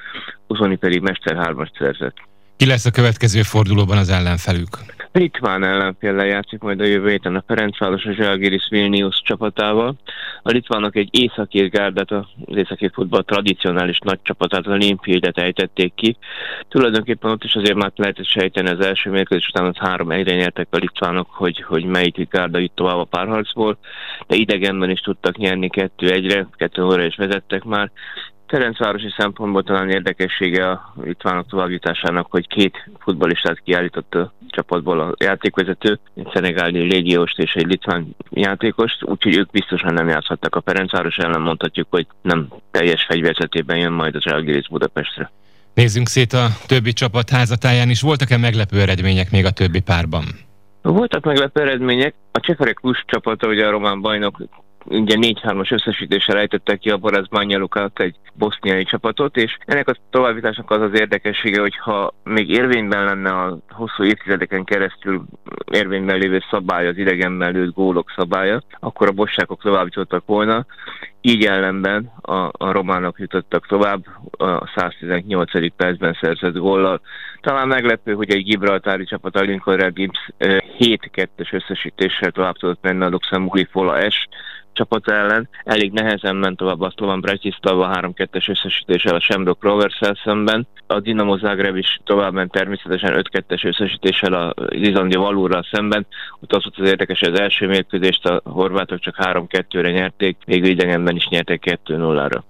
Uzoni 0.47 0.77
pedig 0.77 1.01
Mester 1.01 1.37
3 1.37 1.69
szerzett. 1.79 2.17
Ki 2.57 2.67
lesz 2.67 2.85
a 2.85 2.91
következő 2.91 3.43
fordulóban 3.43 3.99
az 3.99 4.09
ellenfelük? 4.09 4.69
Litván 5.13 5.65
ellen 5.65 5.97
például 5.99 6.29
játszik 6.29 6.61
majd 6.61 6.81
a 6.81 6.85
jövő 6.85 7.11
héten 7.11 7.37
a 7.37 7.45
Ferencváros 7.47 8.05
a 8.05 8.13
Zsalgiris 8.13 8.67
Vilnius 8.71 9.23
csapatával. 9.25 9.95
A 10.43 10.51
litvánok 10.51 10.97
egy 10.97 11.09
északír 11.11 11.69
gárdát, 11.69 12.11
az 12.11 12.25
északír 12.47 12.91
futball 12.95 13.23
tradicionális 13.23 13.99
nagy 13.99 14.19
csapatát, 14.23 14.67
az 14.67 14.73
Olimpiaidet 14.73 15.39
ejtették 15.39 15.95
ki. 15.95 16.17
Tulajdonképpen 16.69 17.31
ott 17.31 17.45
is 17.45 17.55
azért 17.55 17.75
már 17.75 17.93
lehetett 17.97 18.27
sejteni 18.27 18.69
az 18.69 18.87
első 18.87 19.11
mérkőzés 19.11 19.49
után 19.49 19.67
az 19.67 19.77
három 19.77 20.11
egyre 20.11 20.35
nyertek 20.35 20.69
a 20.71 20.77
litvánok, 20.77 21.31
hogy, 21.31 21.63
hogy 21.63 21.85
melyik 21.85 22.29
gárda 22.31 22.59
jut 22.59 22.73
tovább 22.75 22.99
a 22.99 23.05
párharcból, 23.05 23.79
de 24.27 24.37
idegenben 24.37 24.91
is 24.91 25.01
tudtak 25.01 25.37
nyerni 25.37 25.69
kettő 25.69 26.11
egyre, 26.11 26.47
kettő 26.57 26.85
óra 26.85 27.05
is 27.05 27.17
vezettek 27.17 27.65
már, 27.65 27.91
Ferencvárosi 28.53 29.15
szempontból 29.17 29.63
talán 29.63 29.91
érdekessége 29.91 30.71
a 30.71 30.95
litvánok 31.03 31.47
továbbításának, 31.49 32.27
hogy 32.31 32.47
két 32.47 32.91
futbalistát 32.99 33.61
kiállított 33.65 34.15
a 34.15 34.33
csapatból 34.49 35.01
a 35.01 35.15
játékvezető, 35.19 35.99
egy 36.15 36.29
szenegáli 36.33 36.79
légióst 36.81 37.39
és 37.39 37.55
egy 37.55 37.67
litván 37.67 38.17
játékost, 38.31 39.05
úgyhogy 39.05 39.37
ők 39.37 39.51
biztosan 39.51 39.95
nem 39.95 40.09
játszhattak 40.09 40.55
a 40.55 40.63
Ferencváros 40.65 41.17
ellen, 41.17 41.41
mondhatjuk, 41.41 41.87
hogy 41.91 42.07
nem 42.23 42.49
teljes 42.71 43.05
fegyverzetében 43.05 43.77
jön 43.77 43.93
majd 43.93 44.15
az 44.15 44.27
Algiris 44.27 44.69
Budapestre. 44.69 45.31
Nézzünk 45.75 46.09
szét 46.09 46.33
a 46.33 46.47
többi 46.67 46.93
csapat 46.93 47.31
házatáján 47.31 47.91
is. 47.91 48.01
Voltak-e 48.01 48.37
meglepő 48.37 48.81
eredmények 48.81 49.31
még 49.31 49.45
a 49.45 49.51
többi 49.51 49.81
párban? 49.81 50.25
Voltak 50.83 51.25
meglepő 51.25 51.61
eredmények. 51.61 52.15
A 52.33 52.41
Cseferek 52.41 52.75
Klus 52.75 53.05
csapata, 53.07 53.49
ugye 53.49 53.67
a 53.67 53.71
román 53.71 54.01
bajnok 54.01 54.43
ugye 54.85 55.17
4-3-as 55.21 55.73
összesítéssel 55.73 56.39
ejtettek 56.39 56.79
ki 56.79 56.91
a 56.91 56.97
Boraz 56.97 57.29
Banyalukát 57.29 58.01
egy 58.01 58.17
boszniai 58.35 58.85
csapatot, 58.85 59.37
és 59.37 59.57
ennek 59.65 59.89
a 59.89 59.97
továbbításnak 60.11 60.71
az 60.71 60.81
az 60.81 61.01
érdekessége, 61.01 61.61
hogy 61.61 61.77
ha 61.77 62.15
még 62.25 62.51
érvényben 62.51 63.05
lenne 63.05 63.31
a 63.31 63.59
hosszú 63.71 64.05
évtizedeken 64.05 64.65
keresztül 64.65 65.25
érvényben 65.73 66.19
lévő 66.19 66.43
szabály, 66.51 66.87
az 66.87 66.97
idegenben 66.97 67.53
lőtt 67.53 67.75
gólok 67.75 68.13
szabálya, 68.17 68.63
akkor 68.81 69.09
a 69.09 69.13
bossákok 69.13 69.63
továbbítottak 69.63 70.27
volna, 70.27 70.67
így 71.23 71.45
ellenben 71.45 72.13
a, 72.21 72.51
a 72.53 72.73
románok 72.73 73.19
jutottak 73.19 73.67
tovább 73.67 74.05
a 74.31 74.73
118. 74.77 75.75
percben 75.77 76.19
szerzett 76.21 76.57
góllal. 76.57 77.01
Talán 77.41 77.69
meglepő, 77.69 78.13
hogy 78.13 78.31
egy 78.31 78.45
gibraltári 78.45 79.05
csapat, 79.05 79.37
a 79.37 79.41
Lincoln 79.41 79.93
Gibbs 79.93 80.31
7-2-es 80.39 81.53
összesítéssel 81.53 82.31
tovább 82.31 82.57
tudott 82.57 82.83
menni 82.83 83.05
a 83.05 83.09
luxemburgi 83.09 83.69
Fola 83.71 84.11
S 84.11 84.29
csapat 84.73 85.09
ellen. 85.09 85.49
Elég 85.65 85.93
nehezen 85.93 86.37
ment 86.37 86.57
tovább 86.57 86.81
a 86.81 86.93
Slovan 86.97 87.21
Bratislava 87.21 87.91
3-2-es 87.95 88.49
összesítéssel 88.49 89.15
a 89.15 89.21
Shamrock 89.21 89.63
rovers 89.63 90.01
szemben. 90.25 90.67
A 90.87 91.01
Dinamo 91.01 91.37
Zagreb 91.37 91.77
is 91.77 92.01
tovább 92.05 92.33
ment 92.33 92.51
természetesen 92.51 93.25
5-2-es 93.33 93.67
összesítéssel 93.67 94.33
a 94.33 94.55
Izlandi 94.69 95.17
Valúrral 95.17 95.67
szemben. 95.73 96.07
Ott 96.41 96.53
az 96.53 96.63
volt 96.63 96.79
az 96.79 96.89
érdekes, 96.89 97.23
az 97.23 97.41
első 97.41 97.67
mérkőzést 97.67 98.27
a 98.27 98.41
horvátok 98.45 98.99
csak 98.99 99.17
3-2-re 99.19 99.91
nyerték, 99.91 100.37
még 100.47 100.65
idegenben 100.65 101.12
is 101.17 101.29
nyertek 101.29 101.63
2-0-ra. 101.85 102.43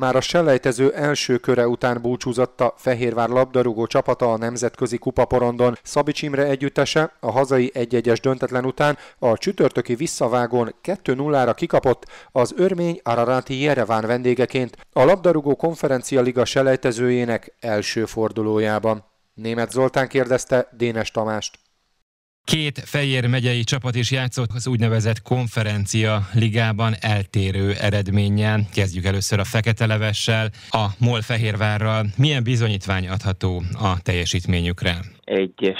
Már 0.00 0.16
a 0.16 0.20
selejtező 0.20 0.92
első 0.92 1.36
köre 1.36 1.66
után 1.66 2.02
búcsúzott 2.02 2.62
Fehérvár 2.76 3.28
labdarúgó 3.28 3.86
csapata 3.86 4.32
a 4.32 4.36
nemzetközi 4.36 4.98
kupaporondon. 4.98 5.76
Szabics 5.82 6.22
Imre 6.22 6.44
együttese 6.44 7.12
a 7.20 7.30
hazai 7.30 7.70
1-1-es 7.74 8.18
döntetlen 8.22 8.64
után 8.64 8.98
a 9.18 9.38
csütörtöki 9.38 9.94
visszavágón 9.94 10.74
2-0-ra 10.82 11.52
kikapott 11.56 12.06
az 12.32 12.54
örmény 12.56 13.00
Ararati 13.02 13.60
Jereván 13.60 14.06
vendégeként 14.06 14.76
a 14.92 15.04
labdarúgó 15.04 15.56
konferencia 15.56 16.20
liga 16.20 16.44
selejtezőjének 16.44 17.54
első 17.60 18.04
fordulójában. 18.04 19.04
Német 19.34 19.70
Zoltán 19.70 20.08
kérdezte 20.08 20.68
Dénes 20.76 21.10
Tamást. 21.10 21.58
Két 22.44 22.82
Fejér 22.84 23.26
megyei 23.26 23.64
csapat 23.64 23.94
is 23.94 24.10
játszott 24.10 24.52
az 24.52 24.66
úgynevezett 24.66 25.22
konferencia 25.22 26.28
ligában 26.32 26.96
eltérő 27.00 27.74
eredménnyel. 27.74 28.68
Kezdjük 28.72 29.04
először 29.04 29.38
a 29.38 29.44
Fekete 29.44 29.86
Levessel, 29.86 30.50
a 30.70 30.86
MOL 30.98 31.22
Fehérvárral. 31.22 32.06
Milyen 32.16 32.42
bizonyítvány 32.42 33.08
adható 33.08 33.62
a 33.72 34.00
teljesítményükre? 34.02 35.00
Egyes. 35.30 35.78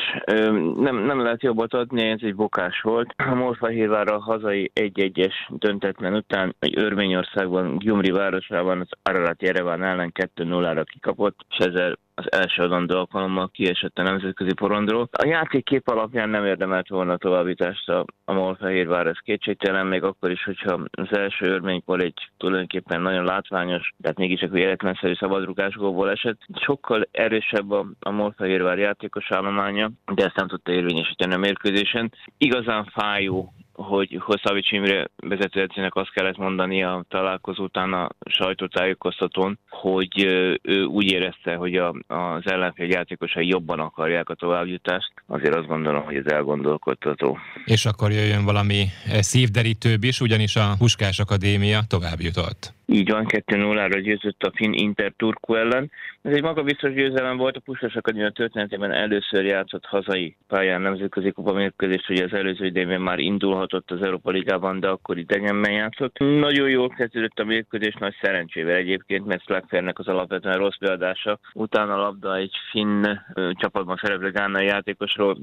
Nem, 0.76 0.96
nem 0.96 1.22
lehet 1.22 1.42
jobbat 1.42 1.74
adni, 1.74 2.08
ez 2.08 2.18
egy 2.22 2.34
bokás 2.34 2.80
volt. 2.80 3.14
A 3.16 3.34
Morfahírvár 3.34 4.12
a 4.12 4.18
hazai 4.18 4.70
egy-egyes 4.74 5.48
döntetlen 5.48 6.14
után 6.14 6.54
egy 6.58 6.78
Örményországban, 6.78 7.78
Gyumri 7.78 8.10
városában 8.10 8.80
az 8.80 8.88
Ararat 9.02 9.42
Jereván 9.42 9.82
ellen 9.82 10.12
2-0-ra 10.14 10.84
kikapott, 10.90 11.46
és 11.48 11.56
ezzel 11.56 11.98
az 12.20 12.32
első 12.40 12.62
adandó 12.62 12.96
alkalommal 12.96 13.48
kiesett 13.48 13.98
a 13.98 14.02
nemzetközi 14.02 14.52
porondról. 14.52 15.08
A 15.12 15.26
játékkép 15.26 15.88
alapján 15.88 16.28
nem 16.28 16.44
érdemelt 16.44 16.88
volna 16.88 17.16
továbbítást 17.16 17.88
a, 17.88 18.04
a 18.24 18.32
Molfehérvár, 18.32 19.06
ez 19.06 19.18
kétségtelen, 19.18 19.86
még 19.86 20.02
akkor 20.02 20.30
is, 20.30 20.44
hogyha 20.44 20.80
az 20.90 21.16
első 21.16 21.46
örménykor 21.46 22.02
egy 22.02 22.30
tulajdonképpen 22.36 23.00
nagyon 23.00 23.24
látványos, 23.24 23.94
tehát 24.02 24.18
mégiscsak 24.18 24.50
véletlenszerű 24.50 25.14
szabadrugásgóból 25.14 26.10
esett. 26.10 26.40
Sokkal 26.54 27.08
erősebb 27.10 27.70
a, 27.70 27.86
a 28.00 28.10
Molfehérvár 28.10 28.78
játékos 28.78 29.28
állománya, 29.40 29.90
de 30.14 30.24
ezt 30.24 30.36
nem 30.36 30.48
tudta 30.48 30.72
érvényesíteni 30.72 31.34
a 31.34 31.38
mérkőzésen. 31.38 32.12
Igazán 32.38 32.84
fájó 32.84 33.52
hogy 33.82 34.18
Hosszavics 34.20 34.72
Imre 34.72 35.06
vezetőedzőnek 35.16 35.94
azt 35.94 36.12
kellett 36.12 36.36
mondani 36.36 36.82
a 36.82 37.04
találkozó 37.08 37.62
után 37.62 37.92
a 37.92 38.08
sajtótájékoztatón, 38.24 39.58
hogy 39.68 40.24
ő 40.62 40.84
úgy 40.84 41.12
érezte, 41.12 41.54
hogy 41.54 41.74
a, 41.74 41.94
az 42.06 42.42
ellenfél 42.44 42.88
játékosai 42.88 43.48
jobban 43.48 43.80
akarják 43.80 44.28
a 44.28 44.34
továbbjutást. 44.34 45.12
Azért 45.26 45.54
azt 45.54 45.66
gondolom, 45.66 46.04
hogy 46.04 46.16
ez 46.16 46.26
elgondolkodtató. 46.26 47.38
És 47.64 47.86
akkor 47.86 48.10
jöjjön 48.10 48.44
valami 48.44 48.84
szívderítőbb 49.20 50.04
is, 50.04 50.20
ugyanis 50.20 50.56
a 50.56 50.74
Puskás 50.78 51.18
Akadémia 51.18 51.80
tovább 51.88 52.20
jutott. 52.20 52.72
Így 52.92 53.10
van, 53.10 53.26
2-0-ra 53.28 54.00
győzött 54.02 54.42
a 54.42 54.52
Finn 54.54 54.72
Inter 54.72 55.12
Turku 55.16 55.54
ellen. 55.54 55.90
Ez 56.22 56.32
egy 56.32 56.42
magabiztos 56.42 56.92
győzelem 56.92 57.36
volt, 57.36 57.56
a 57.56 57.60
Puskás 57.60 57.94
Akadémia 57.94 58.30
történetében 58.30 58.92
először 58.92 59.44
játszott 59.44 59.84
hazai 59.84 60.36
pályán 60.48 60.80
nemzetközi 60.80 61.30
kupa 61.30 61.52
mérkőzést, 61.52 62.06
hogy 62.06 62.18
az 62.18 62.32
előző 62.32 62.66
idejében 62.66 63.00
már 63.00 63.18
indulhatott 63.18 63.90
az 63.90 64.02
Európa 64.02 64.30
Ligában, 64.30 64.80
de 64.80 64.88
akkor 64.88 65.18
idegenben 65.18 65.72
játszott. 65.72 66.18
Nagyon 66.18 66.68
jól 66.68 66.88
kezdődött 66.88 67.38
a 67.38 67.44
mérkőzés, 67.44 67.94
nagy 67.94 68.14
szerencsével 68.20 68.76
egyébként, 68.76 69.26
mert 69.26 69.42
Slagfernek 69.42 69.98
az 69.98 70.08
alapvetően 70.08 70.58
rossz 70.58 70.78
beadása. 70.80 71.38
Utána 71.54 71.94
a 71.94 72.00
labda 72.00 72.36
egy 72.36 72.54
finn 72.70 73.06
csapatban 73.52 73.98
szereplő 74.02 74.30
gánai 74.30 74.66
játékosról 74.66 75.38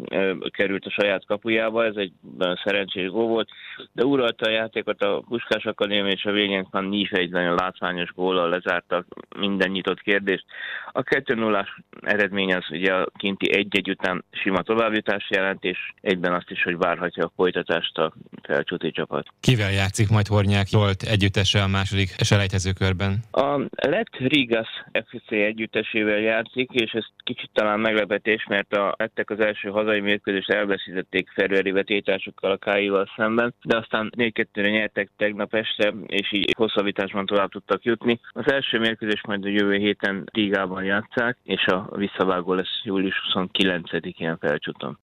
került 0.50 0.86
a 0.86 0.90
saját 1.02 1.26
kapujába, 1.26 1.86
ez 1.86 1.96
egy 1.96 2.12
szerencsés 2.64 3.10
gól 3.10 3.28
volt, 3.28 3.50
de 3.92 4.06
uralta 4.06 4.46
a 4.46 4.52
játékot 4.52 5.02
a 5.02 5.24
Puskás 5.28 5.66
Akadémia 5.66 6.12
és 6.12 6.26
a 6.26 6.32
végén 6.32 6.68
van 6.72 6.94
egy 7.12 7.36
nagyon 7.38 7.56
látványos 7.56 8.10
góllal 8.10 8.50
lezártak 8.50 9.06
minden 9.38 9.70
nyitott 9.70 10.02
kérdést. 10.02 10.46
A 10.92 11.04
2 11.04 11.34
0 11.34 11.66
eredmény 12.02 12.54
az 12.54 12.66
ugye 12.70 12.94
a 12.94 13.08
kinti 13.18 13.56
egy-egy 13.56 13.90
után 13.90 14.24
sima 14.32 14.62
továbbjutás 14.62 15.30
jelent, 15.30 15.64
és 15.64 15.78
egyben 16.02 16.34
azt 16.34 16.50
is, 16.50 16.64
hogy 16.64 16.78
várhatja 16.78 17.26
a 17.26 17.32
folytatást 17.36 17.98
a 17.98 18.14
felcsúti 18.44 18.92
csapat. 18.92 19.28
Kivel 19.40 19.72
játszik 19.72 20.10
majd 20.10 20.28
Hornyák 20.28 20.70
Jolt 20.70 21.02
együttese 21.02 21.62
a 21.64 21.68
második 21.68 22.10
selejtező 22.18 22.72
körben? 22.72 23.24
A 23.32 23.60
lett 23.70 24.16
Rigas 24.18 24.70
FC 24.92 25.32
együttesével 25.32 26.20
játszik, 26.20 26.72
és 26.72 26.92
ez 26.92 27.06
kicsit 27.24 27.50
talán 27.54 27.80
meglepetés, 27.80 28.46
mert 28.50 28.74
a 28.74 28.96
lettek 28.98 29.30
az 29.30 29.40
első 29.40 29.70
hazai 29.70 30.00
mérkőzést 30.00 30.50
elveszítették 30.50 31.30
februári 31.30 31.72
vetétásokkal 31.72 32.52
a 32.52 32.58
Káival 32.58 33.12
szemben, 33.16 33.54
de 33.64 33.78
aztán 33.78 34.12
4-2-re 34.18 34.70
nyertek 34.70 35.10
tegnap 35.18 35.54
este, 35.54 35.94
és 36.08 36.32
így 36.32 36.54
hosszabbításban 36.58 37.26
tovább 37.28 37.50
tudtak 37.50 37.84
jutni. 37.84 38.20
Az 38.32 38.52
első 38.52 38.80
mérkőzés 38.80 39.22
majd 39.28 39.46
a 39.46 39.50
jövő 39.50 39.76
héten 39.76 40.30
Rigában 40.34 40.84
játszák, 40.84 41.38
és 41.44 41.66
a 41.66 41.90
visszavágó 41.96 42.54
lesz 42.54 42.82
július 42.84 43.16
29-én 43.34 44.38
felcsutom. 44.38 45.00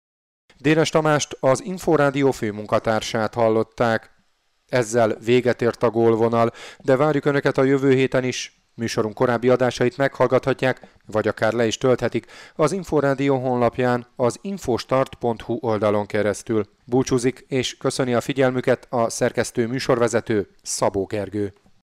Dénes 0.60 0.90
Tamást, 0.90 1.38
az 1.40 1.64
Inforádió 1.66 2.32
főmunkatársát 2.32 3.34
hallották. 3.34 4.12
Ezzel 4.70 5.16
véget 5.26 5.62
ért 5.62 5.84
a 5.84 5.90
gólvonal, 5.90 6.52
de 6.84 6.98
várjuk 6.98 7.26
Önöket 7.26 7.58
a 7.58 7.64
jövő 7.64 7.92
héten 7.92 8.24
is. 8.24 8.64
Műsorunk 8.76 9.14
korábbi 9.14 9.50
adásait 9.50 9.98
meghallgathatják, 9.98 10.80
vagy 11.06 11.28
akár 11.28 11.54
le 11.54 11.66
is 11.66 11.78
tölthetik 11.78 12.26
az 12.56 12.72
Inforádió 12.72 13.38
honlapján 13.38 14.06
az 14.16 14.40
infostart.hu 14.42 15.58
oldalon 15.60 16.06
keresztül. 16.06 16.66
Búcsúzik 16.86 17.46
és 17.48 17.78
köszöni 17.78 18.14
a 18.14 18.22
figyelmüket 18.22 18.88
a 18.90 19.10
szerkesztő 19.10 19.68
műsorvezető 19.68 20.48
Szabó 20.62 21.06
Gergő. 21.06 21.54